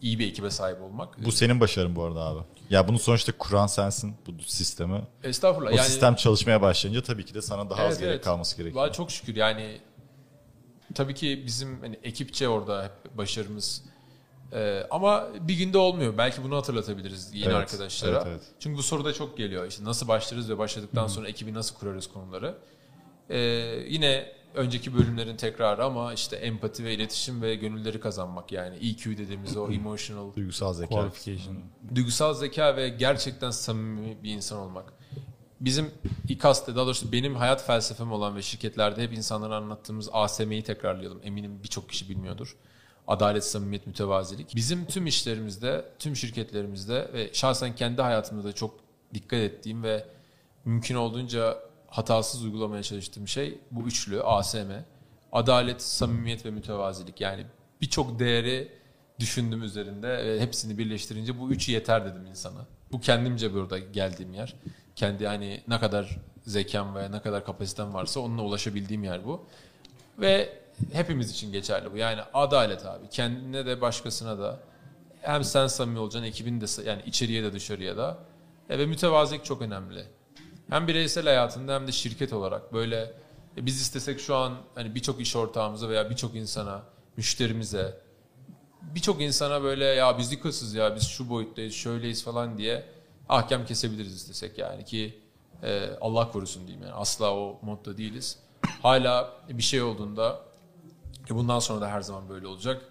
iyi 0.02 0.18
bir 0.18 0.28
ekibe 0.28 0.50
sahip 0.50 0.82
olmak. 0.82 1.24
Bu 1.24 1.32
senin 1.32 1.60
başarın 1.60 1.96
bu 1.96 2.02
arada 2.02 2.20
abi. 2.20 2.40
Ya 2.70 2.88
bunu 2.88 2.98
sonuçta 2.98 3.32
kuran 3.38 3.66
sensin 3.66 4.14
bu 4.26 4.42
sistemi. 4.42 5.02
Estağfurullah. 5.22 5.72
O 5.72 5.76
yani, 5.76 5.86
sistem 5.86 6.14
çalışmaya 6.14 6.62
başlayınca 6.62 7.02
tabii 7.02 7.24
ki 7.24 7.34
de 7.34 7.42
sana 7.42 7.70
daha 7.70 7.82
az 7.82 7.88
Evet, 7.88 8.00
gerek 8.00 8.14
evet. 8.14 8.24
kalması 8.24 8.56
gerekiyor. 8.56 8.92
Çok 8.92 9.10
şükür 9.10 9.36
yani 9.36 9.80
tabii 10.96 11.14
ki 11.14 11.42
bizim 11.46 11.80
hani 11.80 11.98
ekipçe 12.02 12.48
orada 12.48 12.84
hep 12.84 13.18
başarımız 13.18 13.82
Ee, 14.52 14.86
ama 14.90 15.28
bir 15.40 15.54
günde 15.58 15.78
olmuyor. 15.78 16.18
Belki 16.18 16.42
bunu 16.44 16.56
hatırlatabiliriz 16.56 17.30
yeni 17.34 17.44
Evet, 17.44 17.54
arkadaşlara. 17.56 18.12
evet, 18.16 18.26
evet. 18.26 18.40
Çünkü 18.60 18.78
bu 18.78 18.82
soru 18.82 19.04
da 19.04 19.12
çok 19.12 19.36
geliyor. 19.36 19.66
İşte 19.66 19.84
nasıl 19.84 20.08
başlarız 20.08 20.50
ve 20.50 20.58
başladıktan 20.58 21.06
sonra 21.06 21.28
ekibi 21.28 21.54
nasıl 21.54 21.74
kurarız 21.76 22.06
konuları. 22.06 22.54
Ee, 23.30 23.38
yine 23.88 24.32
önceki 24.54 24.94
bölümlerin 24.94 25.36
tekrarı 25.36 25.84
ama 25.84 26.12
işte 26.12 26.36
empati 26.36 26.84
ve 26.84 26.94
iletişim 26.94 27.42
ve 27.42 27.54
gönülleri 27.54 28.00
kazanmak 28.00 28.52
yani 28.52 28.76
EQ 28.76 29.18
dediğimiz 29.18 29.56
o 29.56 29.70
emotional 29.72 30.34
Duygusal 30.36 30.72
zeka. 30.72 30.88
Qualification. 30.94 31.56
duygusal 31.94 32.34
zeka 32.34 32.76
ve 32.76 32.88
gerçekten 32.88 33.50
samimi 33.50 34.22
bir 34.22 34.30
insan 34.30 34.58
olmak. 34.58 34.92
Bizim 35.60 35.90
İKAS'ta 36.28 36.76
daha 36.76 36.86
doğrusu 36.86 37.12
benim 37.12 37.34
hayat 37.36 37.66
felsefem 37.66 38.12
olan 38.12 38.36
ve 38.36 38.42
şirketlerde 38.42 39.02
hep 39.02 39.12
insanlara 39.12 39.56
anlattığımız 39.56 40.08
ASM'yi 40.12 40.62
tekrarlayalım. 40.62 41.20
Eminim 41.22 41.62
birçok 41.62 41.88
kişi 41.88 42.08
bilmiyordur. 42.08 42.56
Adalet, 43.06 43.44
samimiyet, 43.44 43.86
mütevazilik. 43.86 44.56
Bizim 44.56 44.86
tüm 44.86 45.06
işlerimizde, 45.06 45.84
tüm 45.98 46.16
şirketlerimizde 46.16 47.10
ve 47.12 47.30
şahsen 47.32 47.74
kendi 47.74 48.02
hayatımda 48.02 48.44
da 48.44 48.52
çok 48.52 48.74
dikkat 49.14 49.40
ettiğim 49.40 49.82
ve 49.82 50.06
mümkün 50.64 50.94
olduğunca 50.94 51.58
hatasız 51.86 52.44
uygulamaya 52.44 52.82
çalıştığım 52.82 53.28
şey 53.28 53.58
bu 53.70 53.82
üçlü 53.82 54.22
ASM. 54.22 54.70
Adalet, 55.32 55.82
samimiyet 55.82 56.46
ve 56.46 56.50
mütevazilik. 56.50 57.20
Yani 57.20 57.46
birçok 57.80 58.18
değeri 58.18 58.72
düşündüm 59.18 59.62
üzerinde 59.62 60.08
ve 60.08 60.40
hepsini 60.40 60.78
birleştirince 60.78 61.40
bu 61.40 61.50
üçü 61.50 61.72
yeter 61.72 62.04
dedim 62.04 62.26
insana. 62.26 62.66
Bu 62.92 63.00
kendimce 63.00 63.54
burada 63.54 63.78
geldiğim 63.78 64.34
yer. 64.34 64.54
Kendi 64.96 65.26
hani 65.26 65.62
ne 65.68 65.80
kadar 65.80 66.16
zekam 66.42 66.94
ve 66.94 67.12
ne 67.12 67.22
kadar 67.22 67.44
kapasitem 67.44 67.94
varsa 67.94 68.20
onunla 68.20 68.42
ulaşabildiğim 68.42 69.04
yer 69.04 69.24
bu. 69.24 69.44
Ve 70.18 70.58
hepimiz 70.92 71.30
için 71.30 71.52
geçerli 71.52 71.92
bu. 71.92 71.96
Yani 71.96 72.20
adalet 72.34 72.86
abi. 72.86 73.08
Kendine 73.10 73.66
de 73.66 73.80
başkasına 73.80 74.38
da 74.38 74.60
hem 75.20 75.44
sen 75.44 75.66
samimi 75.66 75.98
olacaksın 75.98 76.28
ekibin 76.28 76.60
de 76.60 76.66
yani 76.84 77.02
içeriye 77.06 77.42
de 77.42 77.52
dışarıya 77.52 77.96
da. 77.96 78.18
E, 78.70 78.78
ve 78.78 78.86
mütevazilik 78.86 79.44
çok 79.44 79.62
önemli. 79.62 80.04
Hem 80.70 80.88
bireysel 80.88 81.24
hayatında 81.24 81.74
hem 81.74 81.86
de 81.86 81.92
şirket 81.92 82.32
olarak 82.32 82.72
böyle 82.72 83.12
e, 83.56 83.66
biz 83.66 83.80
istesek 83.80 84.20
şu 84.20 84.36
an 84.36 84.54
hani 84.74 84.94
birçok 84.94 85.20
iş 85.20 85.36
ortağımıza 85.36 85.88
veya 85.88 86.10
birçok 86.10 86.34
insana, 86.34 86.82
müşterimize 87.16 88.00
birçok 88.82 89.22
insana 89.22 89.62
böyle 89.62 89.84
ya 89.84 90.18
biz 90.18 90.32
yıkasız 90.32 90.74
ya 90.74 90.96
biz 90.96 91.08
şu 91.08 91.28
boyuttayız 91.28 91.74
şöyleyiz 91.74 92.24
falan 92.24 92.58
diye 92.58 92.95
ahkam 93.28 93.64
kesebiliriz 93.64 94.14
istesek 94.14 94.58
yani 94.58 94.84
ki 94.84 95.20
e, 95.62 95.90
Allah 96.00 96.30
korusun 96.30 96.66
diyeyim 96.66 96.86
yani 96.86 96.94
asla 96.94 97.34
o 97.34 97.58
modda 97.62 97.96
değiliz. 97.98 98.38
Hala 98.82 99.32
bir 99.48 99.62
şey 99.62 99.82
olduğunda 99.82 100.40
e, 101.30 101.34
bundan 101.34 101.58
sonra 101.58 101.80
da 101.80 101.88
her 101.88 102.00
zaman 102.00 102.28
böyle 102.28 102.46
olacak. 102.46 102.82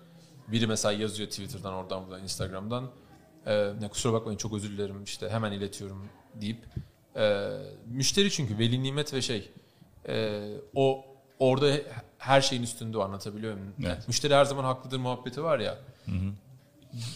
Biri 0.48 0.68
mesela 0.68 0.92
yazıyor 0.92 1.30
Twitter'dan 1.30 1.74
oradan 1.74 2.06
buradan 2.06 2.24
Instagram'dan 2.24 2.90
e, 3.46 3.74
ne 3.80 3.88
kusura 3.88 4.14
bakmayın 4.14 4.38
çok 4.38 4.54
özür 4.54 4.72
dilerim 4.72 5.04
işte 5.04 5.30
hemen 5.30 5.52
iletiyorum 5.52 6.10
deyip 6.42 6.66
e, 7.16 7.52
müşteri 7.88 8.32
çünkü 8.32 8.60
veli 8.60 8.84
nimet 8.84 9.14
ve 9.14 9.22
şey 9.22 9.52
e, 10.08 10.44
o 10.76 11.06
orada 11.40 11.72
her 12.18 12.42
şeyin 12.42 12.64
üstünde 12.64 12.98
o 12.98 13.02
anlatabiliyor 13.02 13.54
muyum? 13.54 13.74
Evet. 13.86 14.08
Müşteri 14.08 14.36
her 14.36 14.46
zaman 14.46 14.64
haklıdır 14.64 14.98
muhabbeti 14.98 15.44
var 15.44 15.60
ya. 15.60 15.78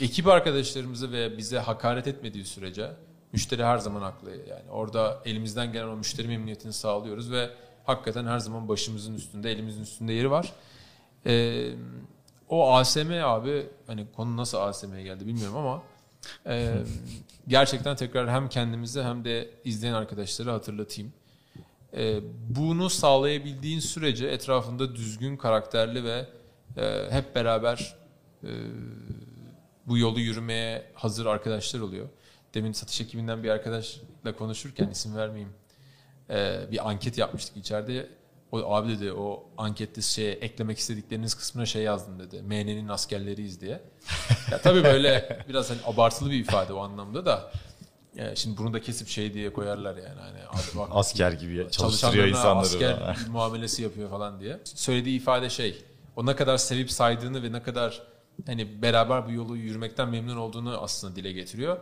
Ekip 0.01 0.27
arkadaşlarımıza 0.27 1.11
ve 1.11 1.38
bize 1.38 1.59
hakaret 1.59 2.07
etmediği 2.07 2.45
sürece 2.45 2.91
müşteri 3.33 3.63
her 3.63 3.77
zaman 3.77 4.01
haklı. 4.01 4.29
Yani 4.29 4.71
orada 4.71 5.21
elimizden 5.25 5.74
gelen 5.74 5.88
o 5.88 5.95
müşteri 5.95 6.27
memnuniyetini 6.27 6.74
sağlıyoruz 6.74 7.31
ve 7.31 7.50
hakikaten 7.86 8.25
her 8.25 8.39
zaman 8.39 8.67
başımızın 8.67 9.13
üstünde, 9.13 9.51
elimizin 9.51 9.81
üstünde 9.81 10.13
yeri 10.13 10.31
var. 10.31 10.53
Ee, 11.25 11.71
o 12.50 12.74
ASM 12.74 13.12
abi 13.24 13.67
hani 13.88 14.05
konu 14.15 14.38
nasıl 14.38 14.57
ASM'ye 14.57 15.03
geldi 15.03 15.27
bilmiyorum 15.27 15.57
ama 15.57 15.83
e, 16.48 16.74
gerçekten 17.48 17.95
tekrar 17.95 18.29
hem 18.29 18.50
kendimize 18.50 19.03
hem 19.03 19.25
de 19.25 19.50
izleyen 19.63 19.93
arkadaşları 19.93 20.51
hatırlatayım. 20.51 21.13
E, 21.98 22.19
bunu 22.50 22.89
sağlayabildiğin 22.89 23.79
sürece 23.79 24.27
etrafında 24.27 24.95
düzgün, 24.95 25.38
karakterli 25.38 26.03
ve 26.03 26.25
e, 26.77 27.07
hep 27.09 27.36
beraber 27.36 27.95
e, 28.43 28.50
bu 29.88 29.98
yolu 29.98 30.19
yürümeye 30.19 30.91
hazır 30.93 31.25
arkadaşlar 31.25 31.79
oluyor. 31.79 32.09
Demin 32.53 32.72
satış 32.72 33.01
ekibinden 33.01 33.44
bir 33.44 33.50
arkadaşla 33.50 34.36
konuşurken 34.38 34.88
isim 34.89 35.15
vermeyeyim. 35.15 35.53
e, 36.29 36.60
bir 36.72 36.89
anket 36.89 37.18
yapmıştık 37.18 37.58
içeride. 37.58 38.10
O 38.51 38.74
abi 38.75 38.89
dedi 38.89 39.13
o 39.13 39.50
ankette 39.58 40.01
şey 40.01 40.32
eklemek 40.32 40.77
istedikleriniz 40.77 41.34
kısmına 41.34 41.65
şey 41.65 41.84
yazdım 41.84 42.20
dedi. 42.20 42.41
MN'nin 42.41 42.88
askerleriyiz 42.88 43.62
diye. 43.62 43.82
ya 44.51 44.62
tabii 44.62 44.84
böyle 44.84 45.39
biraz 45.50 45.70
hani 45.70 45.79
abartılı 45.86 46.29
bir 46.32 46.39
ifade 46.39 46.74
o 46.74 46.79
anlamda 46.79 47.25
da. 47.25 47.51
Ya 48.15 48.36
şimdi 48.36 48.58
bunu 48.58 48.74
da 48.74 48.82
kesip 48.82 49.08
şey 49.08 49.34
diye 49.34 49.53
koyarlar 49.53 49.96
yani 49.98 50.20
hani 50.20 50.39
abi 50.48 50.77
bak 50.77 50.89
Asker 50.91 51.32
gibi 51.32 51.68
çalıştırıyor 51.72 52.27
insanları. 52.27 52.65
asker 52.65 53.18
muamelesi 53.29 53.84
yapıyor 53.84 54.10
falan 54.10 54.39
diye. 54.39 54.60
Söylediği 54.63 55.18
ifade 55.20 55.50
şey. 55.50 55.84
O 56.15 56.25
ne 56.25 56.36
kadar 56.36 56.58
sevip 56.58 56.91
saydığını 56.91 57.44
ve 57.44 57.51
ne 57.51 57.63
kadar 57.63 58.01
hani 58.46 58.82
beraber 58.82 59.27
bu 59.27 59.32
yolu 59.32 59.58
yürümekten 59.58 60.10
memnun 60.10 60.38
olduğunu 60.38 60.82
aslında 60.82 61.15
dile 61.15 61.32
getiriyor. 61.32 61.77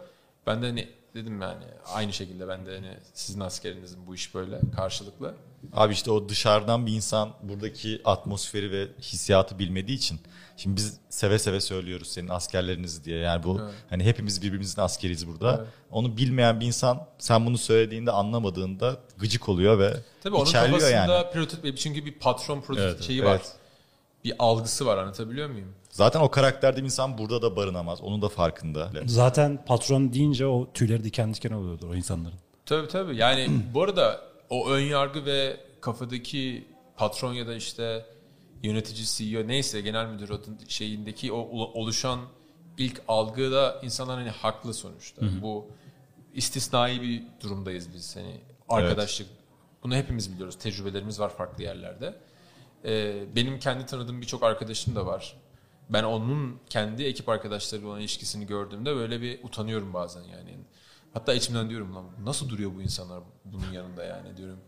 Ben 0.48 0.62
de 0.62 0.66
hani 0.66 0.88
dedim 1.16 1.42
yani 1.42 1.64
aynı 1.94 2.14
şekilde 2.14 2.48
ben 2.48 2.66
de 2.66 2.76
hani 2.76 2.98
sizin 3.14 3.40
askerinizin 3.40 4.08
bu 4.08 4.16
iş 4.16 4.36
böyle 4.36 4.60
karşılıklı. 4.76 5.34
Abi 5.74 5.94
işte 5.94 6.12
o 6.12 6.30
dışarıdan 6.30 6.86
bir 6.86 6.92
insan 6.94 7.30
buradaki 7.44 8.02
atmosferi 8.06 8.72
ve 8.72 8.88
hissiyatı 9.02 9.60
bilmediği 9.60 9.96
için 9.96 10.20
şimdi 10.58 10.76
biz 10.78 10.98
seve 11.10 11.40
seve 11.40 11.62
söylüyoruz 11.62 12.08
senin 12.08 12.28
askerleriniz 12.28 13.06
diye. 13.06 13.18
Yani 13.20 13.44
bu 13.44 13.60
Evet. 13.64 13.74
hani 13.90 14.04
hepimiz 14.04 14.42
birbirimizin 14.42 14.82
askeriyiz 14.82 15.28
burada. 15.28 15.56
Evet. 15.60 15.68
Onu 15.92 16.18
bilmeyen 16.18 16.60
bir 16.60 16.66
insan 16.66 17.08
sen 17.18 17.46
bunu 17.46 17.58
söylediğinde 17.58 18.12
anlamadığında 18.12 18.98
gıcık 19.18 19.50
oluyor 19.50 19.80
ve 19.80 19.94
Tabii 20.24 20.36
onun 20.36 20.52
kafasında 20.52 20.90
yani. 20.90 21.32
prototip 21.34 21.78
çünkü 21.78 22.06
bir 22.06 22.20
patron 22.20 22.62
prototip 22.62 22.90
Evet, 22.92 23.04
şeyi 23.04 23.20
evet. 23.20 23.30
var. 23.30 23.42
Bir 24.24 24.34
algısı 24.40 24.86
var 24.86 24.98
anlatabiliyor 24.98 25.50
muyum? 25.50 25.74
Zaten 25.98 26.20
o 26.20 26.32
karakterde 26.32 26.78
bir 26.78 26.84
insan 26.84 27.18
burada 27.18 27.42
da 27.42 27.56
barınamaz. 27.56 28.02
Onun 28.02 28.22
da 28.22 28.30
farkında. 28.30 28.92
Zaten 29.06 29.66
patron 29.66 30.14
deyince 30.14 30.46
o 30.46 30.74
tüyleri 30.74 31.04
diken 31.04 31.34
diken 31.34 31.52
oluyordur 31.52 31.90
o 31.90 31.96
insanların. 31.96 32.36
Tabii 32.66 32.88
tabii. 32.88 33.16
Yani 33.16 33.48
bu 33.74 33.84
arada 33.84 34.22
o 34.50 34.70
ön 34.70 34.82
yargı 34.82 35.26
ve 35.26 35.58
kafadaki 35.82 36.68
patron 36.98 37.34
ya 37.34 37.48
da 37.48 37.56
işte 37.56 38.06
yönetici 38.64 39.06
CEO 39.06 39.48
neyse 39.48 39.82
genel 39.82 40.06
müdür 40.06 40.30
adın 40.30 40.60
şeyindeki 40.68 41.32
o 41.32 41.38
oluşan 41.80 42.20
ilk 42.78 43.02
algıda 43.08 43.80
insanlar 43.84 44.18
hani 44.18 44.30
haklı 44.30 44.74
sonuçta. 44.74 45.22
Bu 45.42 45.68
istisnai 46.34 47.02
bir 47.02 47.24
durumdayız 47.44 47.94
biz. 47.94 48.16
Hani 48.16 48.42
arkadaşlık 48.70 49.28
bunu 49.84 49.96
hepimiz 49.96 50.34
biliyoruz. 50.34 50.58
Tecrübelerimiz 50.60 51.20
var 51.20 51.30
farklı 51.30 51.64
yerlerde. 51.64 52.16
Ee, 52.86 53.36
benim 53.36 53.60
kendi 53.60 53.86
tanıdığım 53.86 54.22
birçok 54.22 54.44
arkadaşım 54.44 54.96
da 54.96 55.06
var. 55.06 55.38
Ben 55.90 56.04
onun 56.04 56.60
kendi 56.70 57.04
ekip 57.04 57.30
arkadaşlarıyla 57.30 57.90
olan 57.90 58.00
ilişkisini 58.00 58.48
gördüğümde 58.48 58.96
böyle 58.96 59.22
bir 59.22 59.44
utanıyorum 59.44 59.94
bazen 59.94 60.24
yani. 60.24 60.58
Hatta 61.14 61.34
içimden 61.34 61.70
diyorum 61.70 61.96
lan 61.96 62.06
nasıl 62.24 62.50
duruyor 62.50 62.72
bu 62.76 62.82
insanlar 62.82 63.24
bunun 63.46 63.72
yanında 63.72 64.04
yani 64.04 64.38
diyorum. 64.38 64.60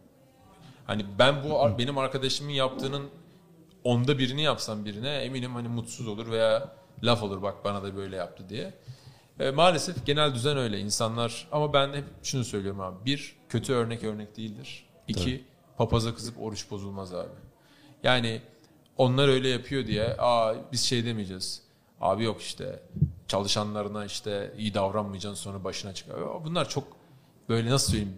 Hani 0.86 1.06
ben 1.20 1.44
bu 1.44 1.78
benim 1.78 1.98
arkadaşımın 1.98 2.52
yaptığının 2.52 3.10
onda 3.84 4.18
birini 4.18 4.42
yapsam 4.42 4.86
birine 4.86 5.10
eminim 5.10 5.56
hani 5.56 5.68
mutsuz 5.68 6.08
olur 6.08 6.32
veya 6.32 6.76
laf 7.04 7.24
olur 7.24 7.42
bak 7.42 7.66
bana 7.66 7.84
da 7.84 7.96
böyle 7.96 8.16
yaptı 8.16 8.50
diye. 8.50 8.74
E, 9.40 9.52
maalesef 9.52 10.06
genel 10.06 10.36
düzen 10.36 10.58
öyle 10.58 10.80
insanlar 10.80 11.48
ama 11.52 11.74
ben 11.74 11.94
hep 11.94 12.06
şunu 12.24 12.44
söylüyorum 12.44 12.82
abi. 12.82 13.06
Bir, 13.06 13.36
kötü 13.50 13.74
örnek 13.74 14.04
örnek 14.04 14.38
değildir. 14.38 14.90
İki, 15.08 15.46
papaza 15.78 16.16
kızıp 16.16 16.42
oruç 16.42 16.72
bozulmaz 16.72 17.14
abi. 17.14 17.30
Yani 18.04 18.42
onlar 19.00 19.28
öyle 19.28 19.50
yapıyor 19.50 19.88
diye 19.88 20.16
aa 20.20 20.56
biz 20.72 20.82
şey 20.82 21.06
demeyeceğiz. 21.06 21.62
Abi 22.02 22.24
yok 22.24 22.42
işte 22.42 22.80
çalışanlarına 23.28 24.06
işte 24.06 24.54
iyi 24.58 24.74
davranmayacaksın 24.74 25.44
sonra 25.44 25.64
başına 25.64 25.94
çıkar. 25.94 26.16
Bunlar 26.46 26.70
çok 26.70 26.84
böyle 27.50 27.70
nasıl 27.70 27.92
söyleyeyim 27.92 28.18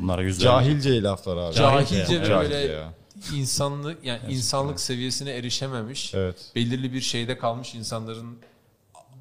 Bunlara 0.00 0.22
yüzde 0.22 0.44
Cahilce 0.44 1.02
laflar 1.02 1.36
abi. 1.36 1.54
cahilce 1.54 2.04
Cahilce 2.06 2.30
böyle 2.30 2.56
ya. 2.56 2.92
insanlık 3.34 4.04
yani 4.04 4.20
insanlık 4.28 4.80
seviyesine 4.80 5.30
erişememiş 5.30 6.14
Evet. 6.14 6.36
belirli 6.54 6.92
bir 6.92 7.00
şeyde 7.00 7.38
kalmış 7.38 7.74
insanların 7.74 8.36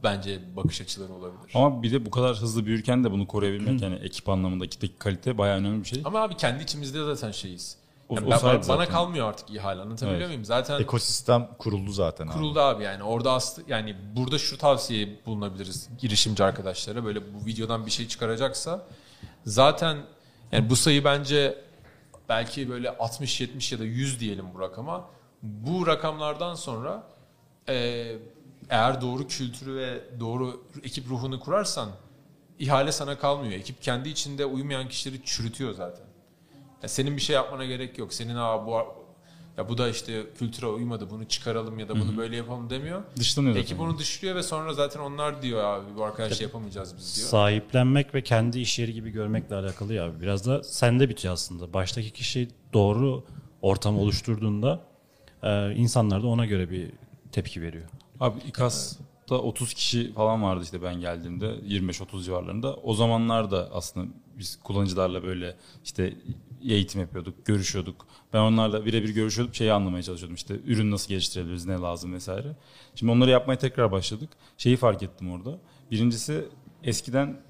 bence 0.03 0.39
bakış 0.56 0.82
açıları 0.82 1.13
olabilir. 1.13 1.51
Ama 1.53 1.84
bir 1.84 1.92
de 1.92 2.06
bu 2.06 2.12
kadar 2.12 2.36
hızlı 2.38 2.65
büyürken 2.65 3.03
de 3.03 3.12
bunu 3.12 3.27
koruyabilmek 3.27 3.82
yani 3.82 3.96
ekip 3.96 4.30
anlamındaki 4.30 4.98
kalite 4.98 5.38
bayağı 5.38 5.58
önemli 5.58 5.84
bir 5.84 5.88
şey. 5.88 6.01
Ama 6.06 6.20
abi 6.22 6.38
kendi 6.38 6.63
içimizde 6.63 7.03
zaten 7.06 7.32
şeyiz. 7.32 7.77
O- 8.13 8.15
Yani 8.15 8.27
o 8.27 8.32
ben- 8.32 8.43
bana 8.43 8.62
zaten. 8.63 8.86
kalmıyor 8.89 9.29
artık 9.29 9.50
ihale 9.50 9.82
anlatabiliyor 9.82 10.20
Evet. 10.20 10.27
muyum? 10.29 10.46
Zaten 10.46 10.79
Ekosistem 10.82 11.50
kuruldu 11.60 11.91
zaten 11.91 12.27
abi. 12.27 12.34
kuruldu 12.34 12.60
abi 12.60 12.84
yani 12.84 13.03
orada 13.03 13.32
aslı 13.34 13.63
yani 13.67 13.96
burada 14.15 14.38
şu 14.38 14.58
tavsiye 14.58 15.10
bulunabiliriz 15.25 15.89
girişimci 16.00 16.43
arkadaşlara 16.43 17.05
böyle 17.05 17.34
bu 17.34 17.46
videodan 17.46 17.86
bir 17.86 17.91
şey 17.91 18.08
çıkaracaksa 18.08 18.86
zaten 19.46 19.98
yani 20.51 20.70
bu 20.70 20.75
sayı 20.75 21.03
bence 21.03 21.62
belki 22.29 22.70
böyle 22.70 22.98
60 22.98 23.41
70 23.41 23.72
ya 23.72 23.79
da 23.79 23.84
100 23.84 24.20
diyelim 24.20 24.46
bu 24.53 24.60
rakama. 24.60 25.05
Bu 25.43 25.88
rakamlardan 25.88 26.55
sonra 26.55 27.03
e, 27.70 28.05
eğer 28.70 29.01
doğru 29.01 29.27
kültürü 29.27 29.75
ve 29.75 30.01
doğru 30.20 30.63
ekip 30.84 31.10
ruhunu 31.10 31.39
kurarsan 31.39 31.89
ihale 32.60 32.91
sana 32.91 33.17
kalmıyor. 33.17 33.53
Ekip 33.53 33.82
kendi 33.82 34.10
içinde 34.10 34.46
uyumayan 34.46 34.88
kişileri 34.89 35.24
çürütüyor 35.25 35.74
zaten. 35.74 36.05
Ya 36.83 36.89
senin 36.89 37.15
bir 37.15 37.21
şey 37.21 37.35
yapmana 37.35 37.65
gerek 37.65 37.97
yok. 37.97 38.13
Senin 38.13 38.35
Aa, 38.35 38.67
bu 38.67 38.71
ya 39.57 39.69
bu 39.69 39.77
da 39.77 39.89
işte 39.89 40.23
kültüre 40.37 40.67
uymadı 40.67 41.09
bunu 41.09 41.25
çıkaralım 41.25 41.79
ya 41.79 41.89
da 41.89 41.95
bunu 41.95 42.17
böyle 42.17 42.35
yapalım 42.35 42.69
demiyor. 42.69 43.03
Dışlanıyor 43.15 43.55
Ekip 43.55 43.79
onu 43.79 43.97
dışlıyor 43.97 44.35
ve 44.35 44.43
sonra 44.43 44.73
zaten 44.73 44.99
onlar 44.99 45.41
diyor 45.41 45.63
abi 45.63 45.85
bu 45.97 46.03
arkadaş 46.03 46.41
yapamayacağız 46.41 46.95
biz 46.97 47.17
diyor. 47.17 47.27
Sahiplenmek 47.27 48.15
ve 48.15 48.21
kendi 48.21 48.59
iş 48.59 48.79
yeri 48.79 48.93
gibi 48.93 49.09
görmekle 49.09 49.55
alakalı 49.55 49.93
ya 49.93 50.05
abi. 50.05 50.21
Biraz 50.21 50.47
da 50.47 50.63
sende 50.63 51.09
bitiyor 51.09 51.33
aslında. 51.33 51.73
Baştaki 51.73 52.11
kişi 52.11 52.47
doğru 52.73 53.23
ortam 53.61 53.97
oluşturduğunda 53.99 54.79
e, 55.43 55.75
insanlar 55.75 56.23
da 56.23 56.27
ona 56.27 56.45
göre 56.45 56.69
bir 56.69 56.91
tepki 57.31 57.61
veriyor. 57.61 57.85
Abi 58.19 58.39
İKAS'ta 58.47 59.35
30 59.35 59.73
kişi 59.73 60.13
falan 60.13 60.43
vardı 60.43 60.63
işte 60.63 60.81
ben 60.81 60.95
geldiğimde 60.99 61.45
25-30 61.45 62.23
civarlarında. 62.23 62.75
O 62.75 62.93
zamanlar 62.93 63.51
da 63.51 63.69
aslında 63.73 64.07
biz 64.37 64.59
kullanıcılarla 64.63 65.23
böyle 65.23 65.55
işte 65.83 66.13
eğitim 66.65 67.01
yapıyorduk, 67.01 67.46
görüşüyorduk. 67.46 68.08
Ben 68.34 68.39
onlarla 68.39 68.86
birebir 68.86 69.10
görüşüyordum, 69.10 69.55
şeyi 69.55 69.74
anlamaya 69.74 70.03
çalışıyordum. 70.03 70.36
İşte 70.36 70.60
ürün 70.65 70.91
nasıl 70.91 71.10
geliştirebiliriz, 71.10 71.65
ne 71.65 71.74
lazım 71.74 72.13
vesaire. 72.13 72.55
Şimdi 72.96 73.12
onları 73.12 73.29
yapmaya 73.29 73.58
tekrar 73.58 73.91
başladık. 73.91 74.29
Şeyi 74.58 74.77
fark 74.77 75.03
ettim 75.03 75.32
orada. 75.32 75.60
Birincisi 75.91 76.46
eskiden 76.84 77.41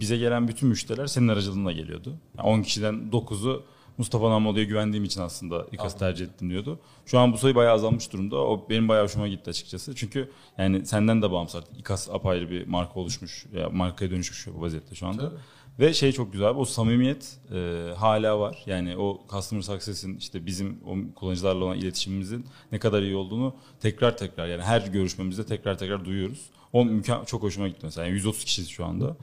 bize 0.00 0.16
gelen 0.16 0.48
bütün 0.48 0.68
müşteriler 0.68 1.06
senin 1.06 1.28
aracılığınla 1.28 1.72
geliyordu. 1.72 2.16
Yani 2.38 2.48
10 2.48 2.62
kişiden 2.62 2.94
9'u 3.12 3.62
Mustafa 3.98 4.30
Namoğlu'ya 4.30 4.64
güvendiğim 4.64 5.04
için 5.04 5.20
aslında 5.20 5.66
İKAS 5.72 5.98
tercih 5.98 6.26
ettim 6.26 6.50
diyordu. 6.50 6.80
Şu 7.06 7.18
an 7.18 7.32
bu 7.32 7.38
sayı 7.38 7.54
bayağı 7.54 7.74
azalmış 7.74 8.12
durumda. 8.12 8.36
O 8.36 8.66
benim 8.70 8.88
bayağı 8.88 9.04
hoşuma 9.04 9.28
gitti 9.28 9.50
açıkçası. 9.50 9.94
Çünkü 9.94 10.30
yani 10.58 10.86
senden 10.86 11.22
de 11.22 11.30
bağımsız 11.30 11.56
artık 11.56 11.78
İKAS 11.78 12.10
apayrı 12.10 12.50
bir 12.50 12.66
marka 12.66 13.00
oluşmuş. 13.00 13.46
Ya 13.52 13.68
markaya 13.70 14.10
dönüşmüş 14.10 14.46
bu 14.56 14.60
vaziyette 14.60 14.94
şu 14.94 15.06
anda. 15.06 15.30
Tabii. 15.30 15.40
Ve 15.78 15.94
şey 15.94 16.12
çok 16.12 16.32
güzel 16.32 16.48
o 16.48 16.64
samimiyet 16.64 17.38
e, 17.54 17.90
hala 17.96 18.40
var. 18.40 18.62
Yani 18.66 18.96
o 18.96 19.20
customer 19.30 19.62
success'in 19.62 20.16
işte 20.16 20.46
bizim 20.46 20.80
o 20.86 21.14
kullanıcılarla 21.14 21.64
olan 21.64 21.78
iletişimimizin 21.78 22.46
ne 22.72 22.78
kadar 22.78 23.02
iyi 23.02 23.16
olduğunu 23.16 23.54
tekrar 23.80 24.16
tekrar 24.16 24.46
yani 24.46 24.62
her 24.62 24.80
görüşmemizde 24.80 25.46
tekrar 25.46 25.78
tekrar 25.78 26.04
duyuyoruz. 26.04 26.50
O 26.72 26.84
mükemmel, 26.84 27.24
çok 27.24 27.42
hoşuma 27.42 27.68
gitti 27.68 27.80
mesela. 27.82 28.06
Yani 28.06 28.14
130 28.14 28.44
kişiyiz 28.44 28.68
şu 28.68 28.84
anda. 28.84 29.16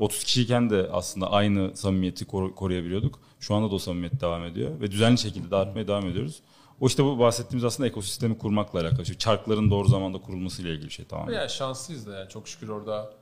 30 0.00 0.24
kişiyken 0.24 0.70
de 0.70 0.88
aslında 0.92 1.30
aynı 1.32 1.76
samimiyeti 1.76 2.24
koru- 2.24 2.54
koruyabiliyorduk. 2.54 3.18
Şu 3.40 3.54
anda 3.54 3.70
da 3.70 3.74
o 3.74 3.78
samimiyet 3.78 4.20
devam 4.20 4.44
ediyor 4.44 4.80
ve 4.80 4.90
düzenli 4.90 5.18
şekilde 5.18 5.50
de 5.50 5.56
artmaya 5.56 5.88
devam 5.88 6.06
ediyoruz. 6.06 6.42
O 6.80 6.86
işte 6.86 7.04
bu 7.04 7.18
bahsettiğimiz 7.18 7.64
aslında 7.64 7.86
ekosistemi 7.86 8.38
kurmakla 8.38 8.80
alakalı. 8.80 9.06
Şu 9.06 9.18
çarkların 9.18 9.70
doğru 9.70 9.88
zamanda 9.88 10.20
kurulmasıyla 10.20 10.70
ilgili 10.70 10.86
bir 10.86 10.92
şey 10.92 11.04
tamamen. 11.04 11.32
Ya 11.32 11.48
şanslıyız 11.48 12.06
da 12.06 12.18
yani 12.18 12.28
çok 12.28 12.48
şükür 12.48 12.68
orada 12.68 13.12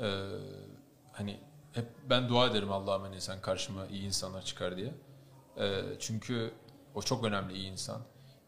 e, 0.00 0.06
hani 1.12 1.36
hep 1.74 1.86
ben 2.10 2.28
dua 2.28 2.46
ederim 2.46 2.72
Allah'ım 2.72 3.02
hani 3.02 3.20
sen 3.20 3.40
karşıma 3.40 3.86
iyi 3.86 4.02
insanlar 4.02 4.44
çıkar 4.44 4.76
diye. 4.76 4.94
E, 5.58 5.82
çünkü 5.98 6.54
o 6.94 7.02
çok 7.02 7.24
önemli 7.24 7.54
iyi 7.54 7.70
insan. 7.70 8.00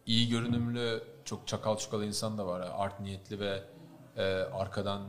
İyi 0.07 0.29
görünümlü 0.29 1.05
çok 1.25 1.47
çakal 1.47 1.77
çukal 1.77 2.03
insan 2.03 2.39
da 2.39 2.47
var. 2.47 2.61
Yani 2.61 2.73
art 2.73 3.01
niyetli 3.01 3.41
ve 3.41 3.63
e, 4.17 4.25
arkadan 4.35 5.03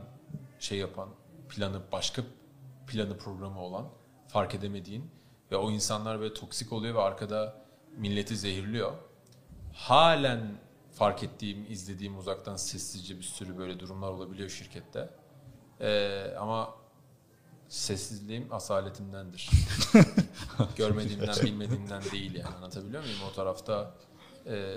şey 0.58 0.78
yapan 0.78 1.08
planı 1.48 1.80
başka 1.92 2.22
planı 2.86 3.18
programı 3.18 3.60
olan 3.60 3.88
fark 4.28 4.54
edemediğin 4.54 5.10
ve 5.52 5.56
o 5.56 5.70
insanlar 5.70 6.20
böyle 6.20 6.34
toksik 6.34 6.72
oluyor 6.72 6.94
ve 6.94 7.00
arkada 7.00 7.62
milleti 7.96 8.36
zehirliyor. 8.36 8.92
Halen 9.72 10.58
fark 10.92 11.22
ettiğim, 11.22 11.66
izlediğim 11.72 12.18
uzaktan 12.18 12.56
sessizce 12.56 13.16
bir 13.16 13.22
sürü 13.22 13.58
böyle 13.58 13.80
durumlar 13.80 14.12
olabiliyor 14.12 14.48
şirkette. 14.48 15.10
Ee, 15.80 16.34
ama 16.38 16.74
sessizliğim 17.68 18.52
asaletimdendir. 18.52 19.50
Görmediğimden, 20.76 21.36
bilmediğimden 21.42 22.02
değil 22.12 22.34
yani 22.34 22.54
anlatabiliyor 22.54 23.02
muyum? 23.02 23.18
O 23.30 23.34
tarafta 23.34 23.94
e, 24.46 24.76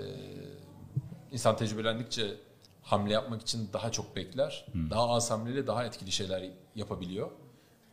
insan 1.32 1.56
tecrübelendikçe 1.56 2.36
hamle 2.82 3.12
yapmak 3.12 3.42
için 3.42 3.68
daha 3.72 3.92
çok 3.92 4.16
bekler. 4.16 4.66
Daha 4.90 5.08
az 5.08 5.30
hamleyle 5.30 5.66
daha 5.66 5.84
etkili 5.84 6.12
şeyler 6.12 6.50
yapabiliyor. 6.74 7.30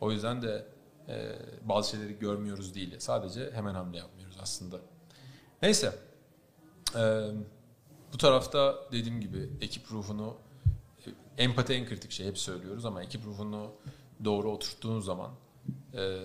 O 0.00 0.12
yüzden 0.12 0.42
de 0.42 0.66
e, 1.08 1.32
bazı 1.62 1.90
şeyleri 1.90 2.18
görmüyoruz 2.18 2.74
değil. 2.74 2.94
Sadece 2.98 3.50
hemen 3.52 3.74
hamle 3.74 3.98
yapmıyoruz 3.98 4.36
aslında. 4.42 4.76
Neyse. 5.62 5.94
Ee, 6.96 7.30
bu 8.12 8.18
tarafta 8.18 8.74
dediğim 8.92 9.20
gibi 9.20 9.50
ekip 9.60 9.92
ruhunu 9.92 10.36
e, 11.06 11.10
empati 11.42 11.72
en 11.72 11.86
kritik 11.86 12.10
şey 12.10 12.26
hep 12.26 12.38
söylüyoruz 12.38 12.84
ama 12.84 13.02
ekip 13.02 13.24
ruhunu 13.24 13.72
doğru 14.24 14.50
oturttuğun 14.52 15.00
zaman 15.00 15.30
e, 15.94 16.16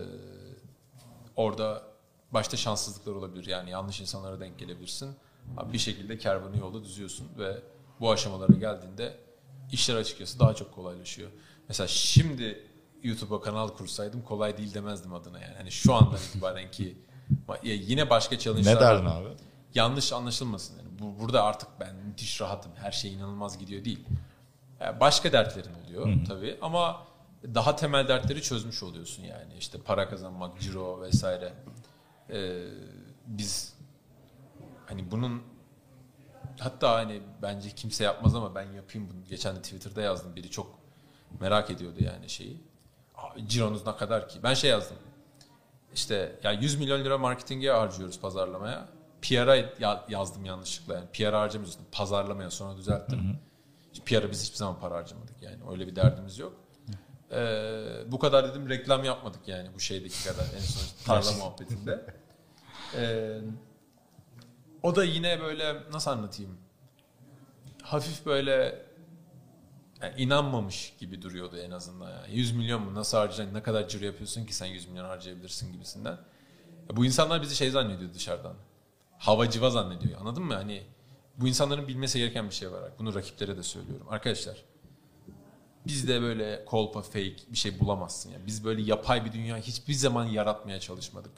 orada 1.35 1.83
başta 2.31 2.57
şanssızlıklar 2.57 3.13
olabilir 3.13 3.45
yani 3.45 3.69
yanlış 3.69 4.01
insanlara 4.01 4.39
denk 4.39 4.59
gelebilirsin 4.59 5.15
ama 5.57 5.73
bir 5.73 5.77
şekilde 5.77 6.17
kervanı 6.17 6.57
yolda 6.57 6.83
düzüyorsun 6.83 7.27
ve 7.37 7.61
bu 7.99 8.11
aşamalara 8.11 8.53
geldiğinde 8.53 9.17
işler 9.71 9.95
açıkçası 9.95 10.39
daha 10.39 10.53
çok 10.53 10.75
kolaylaşıyor. 10.75 11.29
Mesela 11.67 11.87
şimdi 11.87 12.67
YouTube'a 13.03 13.41
kanal 13.41 13.67
kursaydım 13.67 14.21
kolay 14.21 14.57
değil 14.57 14.73
demezdim 14.73 15.13
adına 15.13 15.39
yani. 15.39 15.55
Hani 15.57 15.71
şu 15.71 15.93
andan 15.93 16.17
itibaren 16.17 16.71
ki 16.71 16.97
yine 17.63 18.09
başka 18.09 18.39
challenge'lar 18.39 18.75
Ne 18.75 18.79
derdin 18.79 19.05
abi? 19.05 19.27
yanlış 19.75 20.13
anlaşılmasın. 20.13 20.77
Yani 20.77 20.89
bu, 20.99 21.19
burada 21.19 21.43
artık 21.43 21.69
ben 21.79 21.95
müthiş 21.95 22.41
rahatım. 22.41 22.71
Her 22.75 22.91
şey 22.91 23.13
inanılmaz 23.13 23.57
gidiyor 23.57 23.85
değil. 23.85 24.05
Yani 24.79 24.99
başka 24.99 25.31
dertlerin 25.31 25.73
oluyor 25.85 26.25
tabii 26.27 26.57
ama 26.61 27.01
daha 27.53 27.75
temel 27.75 28.07
dertleri 28.07 28.41
çözmüş 28.41 28.83
oluyorsun 28.83 29.23
yani. 29.23 29.53
İşte 29.57 29.77
para 29.81 30.09
kazanmak, 30.09 30.59
ciro 30.59 31.01
vesaire. 31.01 31.53
Ee, 32.29 32.63
biz 33.27 33.73
hani 34.85 35.11
bunun 35.11 35.41
hatta 36.59 36.91
hani 36.95 37.21
bence 37.41 37.69
kimse 37.69 38.03
yapmaz 38.03 38.35
ama 38.35 38.55
ben 38.55 38.71
yapayım 38.71 39.09
bunu. 39.13 39.23
Geçen 39.29 39.55
de 39.55 39.61
Twitter'da 39.61 40.01
yazdım. 40.01 40.35
Biri 40.35 40.49
çok 40.49 40.79
merak 41.39 41.69
ediyordu 41.71 41.97
yani 42.03 42.29
şeyi. 42.29 42.61
Abi, 43.15 43.47
cironuz 43.47 43.85
ne 43.85 43.95
kadar 43.95 44.29
ki? 44.29 44.39
Ben 44.43 44.53
şey 44.53 44.69
yazdım. 44.69 44.97
İşte 45.93 46.39
ya 46.43 46.51
100 46.51 46.79
milyon 46.79 47.03
lira 47.03 47.17
marketinge 47.17 47.69
harcıyoruz 47.69 48.19
pazarlamaya. 48.19 48.87
PR'a 49.21 49.55
ya- 49.55 50.05
yazdım 50.09 50.45
yanlışlıkla. 50.45 50.93
Yani 50.93 51.07
PR 51.13 51.33
harcamıyoruz. 51.33 51.77
Pazarlamaya 51.91 52.51
sonra 52.51 52.77
düzelttim. 52.77 53.39
PR'a 54.05 54.31
biz 54.31 54.43
hiçbir 54.43 54.57
zaman 54.57 54.79
para 54.79 54.95
harcamadık 54.95 55.41
yani. 55.41 55.57
Öyle 55.71 55.87
bir 55.87 55.95
derdimiz 55.95 56.39
yok. 56.39 56.53
Ee, 57.31 58.11
bu 58.11 58.19
kadar 58.19 58.49
dedim 58.49 58.69
reklam 58.69 59.03
yapmadık 59.03 59.47
yani 59.47 59.69
bu 59.75 59.79
şeydeki 59.79 60.27
kadar 60.27 60.45
en 60.55 60.59
son 60.59 61.05
tarla 61.05 61.31
muhabbetinde. 61.31 62.05
Ee, 62.95 63.39
o 64.83 64.95
da 64.95 65.03
yine 65.03 65.41
böyle 65.41 65.83
nasıl 65.91 66.11
anlatayım? 66.11 66.57
Hafif 67.83 68.25
böyle 68.25 68.85
yani 70.01 70.13
inanmamış 70.17 70.93
gibi 70.99 71.21
duruyordu 71.21 71.57
en 71.57 71.71
azından. 71.71 72.11
Yani 72.11 72.35
100 72.35 72.51
milyon 72.55 72.81
mu 72.81 72.93
nasıl 72.93 73.17
harcayacaksın? 73.17 73.55
Ne 73.55 73.63
kadar 73.63 73.87
ciro 73.87 74.05
yapıyorsun 74.05 74.45
ki 74.45 74.53
sen 74.55 74.65
100 74.65 74.87
milyon 74.87 75.05
harcayabilirsin 75.05 75.73
gibisinden. 75.73 76.17
Bu 76.91 77.05
insanlar 77.05 77.41
bizi 77.41 77.55
şey 77.55 77.69
zannediyor 77.71 78.13
dışarıdan. 78.13 78.55
Hava 79.17 79.49
civa 79.49 79.69
zannediyor. 79.69 80.21
Anladın 80.21 80.43
mı? 80.43 80.53
Hani 80.53 80.83
bu 81.37 81.47
insanların 81.47 81.87
bilmesi 81.87 82.19
gereken 82.19 82.49
bir 82.49 82.53
şey 82.53 82.71
var. 82.71 82.91
Bunu 82.99 83.15
rakiplere 83.15 83.57
de 83.57 83.63
söylüyorum. 83.63 84.07
Arkadaşlar 84.09 84.63
bizde 85.87 86.21
böyle 86.21 86.65
kolpa 86.65 87.01
fake 87.01 87.35
bir 87.49 87.57
şey 87.57 87.79
bulamazsın. 87.79 88.31
Yani 88.31 88.47
biz 88.47 88.63
böyle 88.63 88.81
yapay 88.81 89.25
bir 89.25 89.33
dünya 89.33 89.57
hiçbir 89.57 89.93
zaman 89.93 90.25
yaratmaya 90.25 90.79
çalışmadık. 90.79 91.31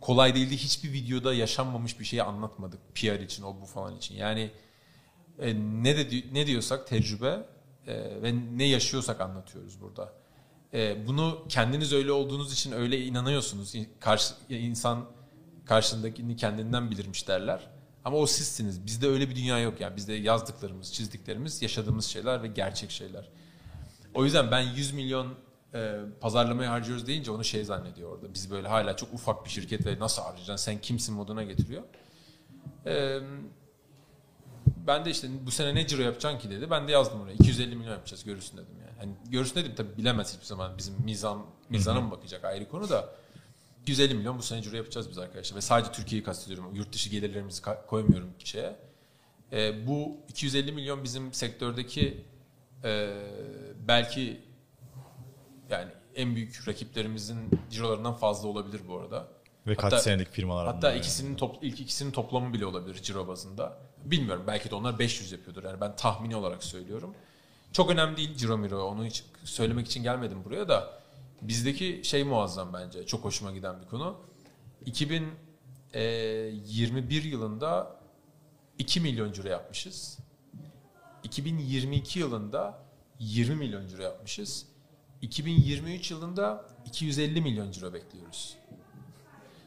Kolay 0.00 0.34
değildi. 0.34 0.56
Hiçbir 0.56 0.92
videoda 0.92 1.34
yaşanmamış 1.34 2.00
bir 2.00 2.04
şeyi 2.04 2.22
anlatmadık. 2.22 2.80
PR 2.94 3.20
için, 3.20 3.42
o 3.42 3.60
bu 3.60 3.66
falan 3.66 3.96
için. 3.96 4.14
Yani 4.14 4.50
e, 5.38 5.54
ne 5.54 5.96
de 5.96 6.22
ne 6.32 6.46
diyorsak 6.46 6.86
tecrübe 6.86 7.46
e, 7.86 8.22
ve 8.22 8.34
ne 8.56 8.64
yaşıyorsak 8.64 9.20
anlatıyoruz 9.20 9.80
burada. 9.80 10.12
E, 10.74 11.06
bunu 11.06 11.44
kendiniz 11.48 11.92
öyle 11.92 12.12
olduğunuz 12.12 12.52
için 12.52 12.72
öyle 12.72 13.04
inanıyorsunuz. 13.04 13.74
Karşı 14.00 14.34
insan 14.48 15.04
karşındakini 15.64 16.36
kendinden 16.36 16.90
bilirmiş 16.90 17.28
derler. 17.28 17.70
Ama 18.04 18.16
o 18.16 18.26
sizsiniz. 18.26 18.86
Bizde 18.86 19.08
öyle 19.08 19.30
bir 19.30 19.36
dünya 19.36 19.58
yok 19.58 19.80
yani. 19.80 19.96
Bizde 19.96 20.12
yazdıklarımız, 20.12 20.92
çizdiklerimiz, 20.92 21.62
yaşadığımız 21.62 22.04
şeyler 22.04 22.42
ve 22.42 22.46
gerçek 22.46 22.90
şeyler. 22.90 23.28
O 24.14 24.24
yüzden 24.24 24.50
ben 24.50 24.60
100 24.60 24.92
milyon 24.92 25.34
e, 25.74 26.00
pazarlamaya 26.20 26.70
harcıyoruz 26.70 27.06
deyince 27.06 27.30
onu 27.30 27.44
şey 27.44 27.64
zannediyor 27.64 28.12
orada. 28.12 28.34
Biz 28.34 28.50
böyle 28.50 28.68
hala 28.68 28.96
çok 28.96 29.14
ufak 29.14 29.44
bir 29.44 29.50
şirket 29.50 29.86
ve 29.86 29.98
nasıl 29.98 30.22
harcayacaksın 30.22 30.64
sen 30.64 30.80
kimsin 30.80 31.14
moduna 31.14 31.42
getiriyor. 31.42 31.82
E, 32.86 33.20
ben 34.86 35.04
de 35.04 35.10
işte 35.10 35.28
bu 35.46 35.50
sene 35.50 35.74
ne 35.74 35.86
ciro 35.86 36.02
yapacaksın 36.02 36.38
ki 36.38 36.50
dedi. 36.50 36.70
Ben 36.70 36.88
de 36.88 36.92
yazdım 36.92 37.20
oraya 37.20 37.32
250 37.32 37.76
milyon 37.76 37.92
yapacağız 37.92 38.24
görürsün 38.24 38.56
dedim 38.56 38.76
yani. 38.80 38.98
Hani 38.98 39.30
görürsün 39.30 39.54
dedim 39.54 39.72
tabii 39.76 39.96
bilemez 39.96 40.34
hiçbir 40.34 40.46
zaman 40.46 40.78
bizim 40.78 40.94
mizan 41.04 41.46
mizana 41.68 42.00
mı 42.00 42.10
bakacak 42.10 42.44
ayrı 42.44 42.68
konu 42.68 42.88
da 42.88 43.14
250 43.82 44.14
milyon 44.14 44.38
bu 44.38 44.42
sene 44.42 44.62
ciro 44.62 44.76
yapacağız 44.76 45.10
biz 45.10 45.18
arkadaşlar. 45.18 45.56
Ve 45.56 45.60
sadece 45.60 45.92
Türkiye'yi 45.92 46.24
kastediyorum. 46.24 46.74
Yurt 46.74 46.92
dışı 46.92 47.10
gelirlerimizi 47.10 47.62
koymuyorum 47.86 48.30
şeye. 48.38 48.76
E, 49.52 49.86
bu 49.86 50.16
250 50.28 50.72
milyon 50.72 51.04
bizim 51.04 51.32
sektördeki 51.32 52.24
e, 52.84 53.10
belki 53.88 54.40
yani 55.70 55.90
en 56.14 56.36
büyük 56.36 56.68
rakiplerimizin 56.68 57.50
cirolarından 57.70 58.14
fazla 58.14 58.48
olabilir 58.48 58.80
bu 58.88 58.98
arada. 58.98 59.28
Ve 59.66 59.74
kaç 59.74 59.92
Hatta- 59.92 60.02
senelik 60.02 60.32
firmalar 60.32 60.66
Hatta 60.66 60.78
bunlar 60.78 60.90
yani. 60.90 60.98
ikisinin 60.98 61.36
top, 61.36 61.56
ilk 61.62 61.80
ikisinin 61.80 62.10
toplamı 62.10 62.52
bile 62.52 62.66
olabilir 62.66 63.02
ciro 63.02 63.28
bazında. 63.28 63.78
Bilmiyorum 64.04 64.44
belki 64.46 64.70
de 64.70 64.74
onlar 64.74 64.98
500 64.98 65.32
yapıyordur. 65.32 65.64
Yani 65.64 65.80
ben 65.80 65.96
tahmini 65.96 66.36
olarak 66.36 66.64
söylüyorum. 66.64 67.14
Çok 67.72 67.90
önemli 67.90 68.16
değil 68.16 68.34
ciro 68.36 68.58
miro. 68.58 68.82
Onu 68.84 69.04
hiç 69.04 69.24
söylemek 69.44 69.86
için 69.86 70.02
gelmedim 70.02 70.44
buraya 70.44 70.68
da. 70.68 71.00
Bizdeki 71.42 72.00
şey 72.04 72.24
muazzam 72.24 72.72
bence. 72.72 73.06
Çok 73.06 73.24
hoşuma 73.24 73.52
giden 73.52 73.82
bir 73.82 73.86
konu. 73.86 74.16
2021 74.86 77.22
yılında 77.24 77.96
2 78.78 79.00
milyon 79.00 79.32
ciro 79.32 79.48
yapmışız. 79.48 80.18
2022 81.24 82.18
yılında 82.18 82.78
20 83.18 83.54
milyon 83.54 83.86
ciro 83.86 84.02
yapmışız. 84.02 84.66
2023 85.22 86.10
yılında 86.10 86.64
250 86.86 87.40
milyon 87.40 87.70
ciro 87.70 87.92
bekliyoruz. 87.92 88.56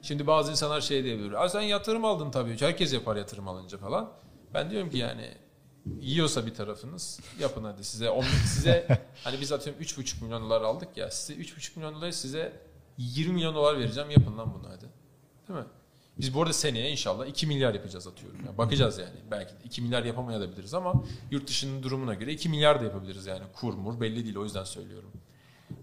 Şimdi 0.02 0.28
bazı 0.28 0.52
insanlar 0.52 0.82
şey 0.82 1.04
diyebilir. 1.04 1.44
Aa 1.44 1.50
sen 1.50 1.62
yatırım 1.62 2.06
aldın 2.06 2.32
tabii. 2.32 2.62
Herkes 2.62 2.94
yapar 2.94 3.16
yatırım 3.16 3.48
alınca 3.48 3.78
falan. 3.78 4.12
Ben 4.54 4.72
diyorum 4.72 4.90
ki 4.90 4.98
yani 4.98 5.32
yiyorsa 6.00 6.46
bir 6.46 6.54
tarafınız 6.54 7.20
yapın 7.40 7.64
hadi 7.64 7.84
size 7.84 8.10
on, 8.10 8.22
size 8.46 8.88
hani 9.24 9.42
biz 9.42 9.52
atıyorum 9.52 9.82
3,5 9.82 10.24
milyon 10.24 10.44
dolar 10.44 10.62
aldık 10.62 10.98
ya 10.98 11.12
size 11.12 11.42
3,5 11.42 11.76
milyon 11.76 11.96
dolar 11.96 12.12
size 12.12 12.62
20 12.98 13.34
milyon 13.34 13.56
dolar 13.56 13.80
vereceğim 13.80 14.10
yapın 14.10 14.38
lan 14.38 14.54
bunu 14.54 14.70
hadi. 14.70 14.86
Değil 15.48 15.60
mi? 15.60 15.66
Biz 16.20 16.34
bu 16.34 16.42
arada 16.42 16.54
seneye 16.54 16.92
inşallah 16.92 17.26
2 17.26 17.48
milyar 17.48 17.74
yapacağız 17.74 18.08
atıyorum. 18.08 18.40
Yani 18.46 18.58
bakacağız 18.58 18.98
yani. 18.98 19.16
Belki 19.32 19.54
de 19.54 19.64
2 19.66 19.82
milyar 19.82 20.04
yapamayabiliriz 20.04 20.74
ama 20.74 21.04
yurt 21.32 21.48
dışının 21.48 21.84
durumuna 21.84 22.14
göre 22.14 22.34
2 22.34 22.50
milyar 22.50 22.82
da 22.82 22.84
yapabiliriz 22.84 23.26
yani. 23.26 23.44
Kur 23.54 23.74
mur 23.74 24.02
belli 24.02 24.24
değil 24.24 24.36
o 24.36 24.44
yüzden 24.44 24.64
söylüyorum. 24.64 25.12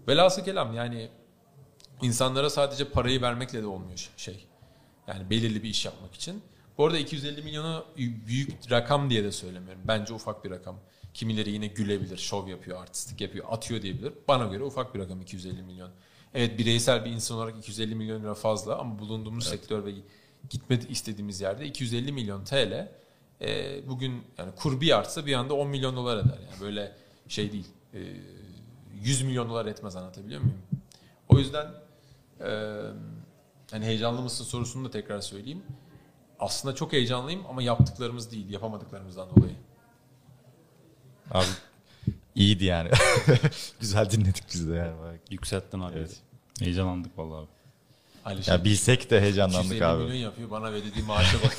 Velhasıl 0.07 0.43
kelam 0.43 0.73
yani 0.73 1.09
insanlara 2.01 2.49
sadece 2.49 2.89
parayı 2.89 3.21
vermekle 3.21 3.61
de 3.61 3.67
olmuyor 3.67 4.09
şey. 4.17 4.47
Yani 5.07 5.29
belirli 5.29 5.63
bir 5.63 5.69
iş 5.69 5.85
yapmak 5.85 6.13
için. 6.13 6.41
Bu 6.77 6.85
arada 6.85 6.97
250 6.97 7.41
milyonu 7.41 7.85
büyük 7.97 8.71
rakam 8.71 9.09
diye 9.09 9.23
de 9.23 9.31
söylemiyorum. 9.31 9.81
Bence 9.87 10.13
ufak 10.13 10.45
bir 10.45 10.51
rakam. 10.51 10.79
Kimileri 11.13 11.51
yine 11.51 11.67
gülebilir, 11.67 12.17
şov 12.17 12.47
yapıyor, 12.47 12.81
artistik 12.81 13.21
yapıyor, 13.21 13.45
atıyor 13.49 13.81
diyebilir. 13.81 14.13
Bana 14.27 14.45
göre 14.45 14.63
ufak 14.63 14.95
bir 14.95 14.99
rakam 14.99 15.21
250 15.21 15.61
milyon. 15.61 15.89
Evet 16.33 16.59
bireysel 16.59 17.05
bir 17.05 17.11
insan 17.11 17.37
olarak 17.37 17.57
250 17.57 17.95
milyon 17.95 18.23
lira 18.23 18.33
fazla 18.33 18.77
ama 18.77 18.99
bulunduğumuz 18.99 19.47
sektör 19.47 19.85
ve 19.85 19.91
gitmek 20.49 20.91
istediğimiz 20.91 21.41
yerde 21.41 21.65
250 21.65 22.11
milyon 22.11 22.43
TL 22.43 22.91
e, 23.41 23.79
bugün 23.87 24.23
yani 24.37 24.51
kur 24.55 24.81
bir 24.81 24.97
artsa 24.97 25.25
bir 25.25 25.33
anda 25.33 25.53
10 25.53 25.67
milyon 25.67 25.95
dolar 25.95 26.17
eder. 26.17 26.37
Yani 26.51 26.61
böyle 26.61 26.95
şey 27.27 27.51
değil. 27.51 27.67
E, 27.93 27.99
100 29.01 29.21
milyon 29.21 29.49
dolar 29.49 29.65
etmez 29.65 29.95
anlatabiliyor 29.95 30.41
muyum? 30.41 30.61
O 31.29 31.39
yüzden 31.39 31.67
e, 32.39 32.79
hani 33.71 33.85
heyecanlı 33.85 34.21
mısın 34.21 34.43
sorusunu 34.43 34.85
da 34.85 34.91
tekrar 34.91 35.21
söyleyeyim. 35.21 35.63
Aslında 36.39 36.75
çok 36.75 36.93
heyecanlıyım 36.93 37.45
ama 37.49 37.63
yaptıklarımız 37.63 38.31
değil, 38.31 38.49
yapamadıklarımızdan 38.49 39.29
dolayı. 39.35 39.55
Abi 41.31 41.45
iyiydi 42.35 42.65
yani. 42.65 42.89
Güzel 43.79 44.09
dinledik 44.09 44.43
biz 44.53 44.69
de 44.69 44.75
yani. 44.75 44.99
Bak. 45.01 45.19
Yükselttin 45.29 45.79
abi. 45.79 45.97
Evet. 45.97 46.21
Heyecanlandık 46.59 47.17
vallahi 47.17 47.39
abi. 47.39 47.54
Ali 48.25 48.41
Ya 48.49 48.63
bilsek 48.63 49.09
de 49.11 49.21
heyecanlandık 49.21 49.65
250 49.65 49.85
abi. 49.85 50.03
milyon 50.03 50.15
yapıyor 50.15 50.49
bana 50.51 50.67
ödediği 50.67 51.05
maaşa 51.05 51.37
bak. 51.43 51.57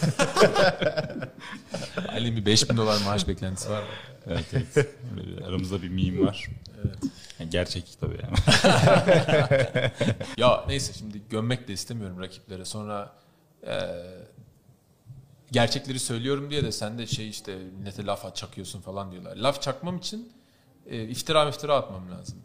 Ali'nin 2.08 2.36
bir 2.36 2.46
5000 2.46 2.76
dolar 2.76 3.00
maaş 3.04 3.28
beklentisi 3.28 3.70
var? 3.70 3.84
Evet 4.26 4.44
evet. 4.52 4.88
Aramızda 5.46 5.82
bir 5.82 5.88
meme 5.88 6.26
var. 6.26 6.46
Evet. 6.84 6.96
Yani 7.38 7.50
gerçek 7.50 7.84
tabii 8.00 8.18
yani. 8.22 8.36
Ya 10.36 10.64
neyse 10.68 10.92
şimdi 10.92 11.22
gömmek 11.30 11.68
de 11.68 11.72
istemiyorum 11.72 12.20
rakiplere. 12.20 12.64
Sonra 12.64 13.12
e, 13.66 13.74
gerçekleri 15.52 15.98
söylüyorum 15.98 16.50
diye 16.50 16.64
de 16.64 16.72
sen 16.72 16.98
de 16.98 17.06
şey 17.06 17.28
işte 17.28 17.56
millete 17.78 18.06
laf 18.06 18.34
çakıyorsun 18.34 18.80
falan 18.80 19.12
diyorlar. 19.12 19.36
Laf 19.36 19.62
çakmam 19.62 19.96
için 19.96 20.32
e, 20.86 21.04
iftira 21.04 21.48
iftira 21.48 21.74
atmam 21.76 22.10
lazım. 22.10 22.38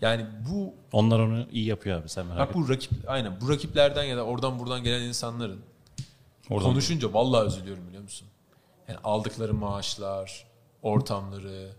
Yani 0.00 0.26
bu 0.50 0.74
Onlar 0.92 1.18
onu 1.18 1.46
iyi 1.52 1.64
yapıyor 1.66 2.00
abi 2.00 2.08
sen 2.08 2.26
merak 2.26 2.38
bak 2.40 2.50
etme. 2.50 2.62
bu 2.62 2.68
rakip 2.68 2.92
aynen 3.06 3.40
bu 3.40 3.48
rakiplerden 3.48 4.04
ya 4.04 4.16
da 4.16 4.24
oradan 4.24 4.58
buradan 4.58 4.82
gelen 4.84 5.02
insanların 5.02 5.60
Oradan 6.50 6.68
konuşunca 6.70 7.12
vallahi 7.14 7.46
üzülüyorum 7.46 7.88
biliyor 7.88 8.02
musun? 8.02 8.28
Yani 8.88 8.98
aldıkları 9.04 9.54
maaşlar, 9.54 10.46
ortamları, 10.82 11.70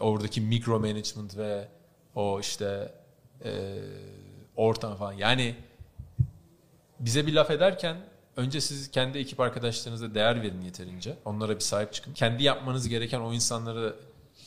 oradaki 0.00 0.40
mikro 0.40 0.80
management 0.80 1.36
ve 1.36 1.68
o 2.14 2.40
işte 2.40 2.94
e, 3.44 3.78
ortam 4.56 4.96
falan. 4.96 5.12
Yani 5.12 5.54
bize 7.00 7.26
bir 7.26 7.32
laf 7.32 7.50
ederken 7.50 7.96
önce 8.36 8.60
siz 8.60 8.90
kendi 8.90 9.18
ekip 9.18 9.40
arkadaşlarınıza 9.40 10.14
değer 10.14 10.42
verin 10.42 10.62
yeterince. 10.62 11.16
Onlara 11.24 11.54
bir 11.54 11.60
sahip 11.60 11.92
çıkın. 11.92 12.12
Kendi 12.12 12.42
yapmanız 12.42 12.88
gereken 12.88 13.20
o 13.20 13.32
insanları 13.32 13.96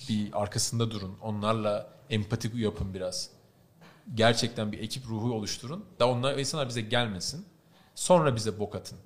bir 0.09 0.41
arkasında 0.41 0.91
durun. 0.91 1.17
Onlarla 1.21 1.96
empati 2.09 2.51
yapın 2.55 2.93
biraz. 2.93 3.29
Gerçekten 4.15 4.71
bir 4.71 4.79
ekip 4.79 5.05
ruhu 5.07 5.33
oluşturun. 5.33 5.85
Da 5.99 6.09
onlar 6.09 6.37
insanlar 6.37 6.69
bize 6.69 6.81
gelmesin. 6.81 7.45
Sonra 7.95 8.35
bize 8.35 8.59
bok 8.59 8.75
atın. 8.75 8.97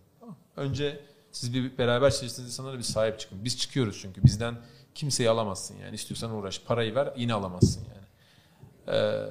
Önce 0.57 1.05
siz 1.31 1.53
bir 1.53 1.77
beraber 1.77 2.11
çalıştığınız 2.11 2.49
insanlara 2.49 2.77
bir 2.77 2.83
sahip 2.83 3.19
çıkın. 3.19 3.45
Biz 3.45 3.57
çıkıyoruz 3.57 3.99
çünkü. 4.01 4.23
Bizden 4.23 4.57
kimseyi 4.95 5.29
alamazsın 5.29 5.77
yani. 5.77 5.95
İstiyorsan 5.95 6.31
uğraş. 6.31 6.61
Parayı 6.61 6.95
ver 6.95 7.13
yine 7.17 7.33
alamazsın 7.33 7.83
yani. 7.83 8.07
Ee, 8.97 9.27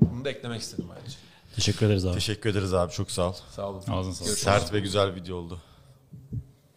bunu 0.00 0.24
da 0.24 0.30
eklemek 0.30 0.60
istedim 0.60 0.90
ayrıca. 0.90 1.16
Teşekkür 1.54 1.86
ederiz 1.86 2.06
abi. 2.06 2.14
Teşekkür 2.14 2.50
ederiz 2.50 2.74
abi 2.74 2.92
çok 2.92 3.10
sağ 3.10 3.28
ol. 3.28 3.34
Sağ 3.50 3.68
olun. 3.68 3.82
Ağzına 3.88 4.14
sağlık. 4.14 4.38
Sert 4.38 4.72
ve 4.72 4.80
güzel 4.80 5.14
video 5.14 5.36
oldu. 5.36 5.60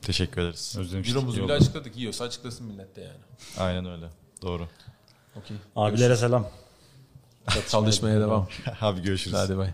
Teşekkür 0.02 0.42
ederiz. 0.42 0.76
Özlemiştik. 0.80 1.16
Euromuzu 1.16 1.44
bile 1.44 1.54
açıkladık. 1.54 1.98
Yiyorsa 1.98 2.24
açıklasın 2.24 2.68
millet 2.68 2.96
de 2.96 3.02
yani. 3.02 3.20
Aynen 3.58 3.86
öyle. 3.86 4.10
Doğru. 4.42 4.68
Okey. 5.36 5.58
Abilere 5.76 6.16
selam. 6.16 6.48
Çalışmaya 7.70 8.22
devam. 8.22 8.48
Abi 8.82 9.02
görüşürüz. 9.02 9.38
Hadi 9.38 9.58
bay. 9.58 9.70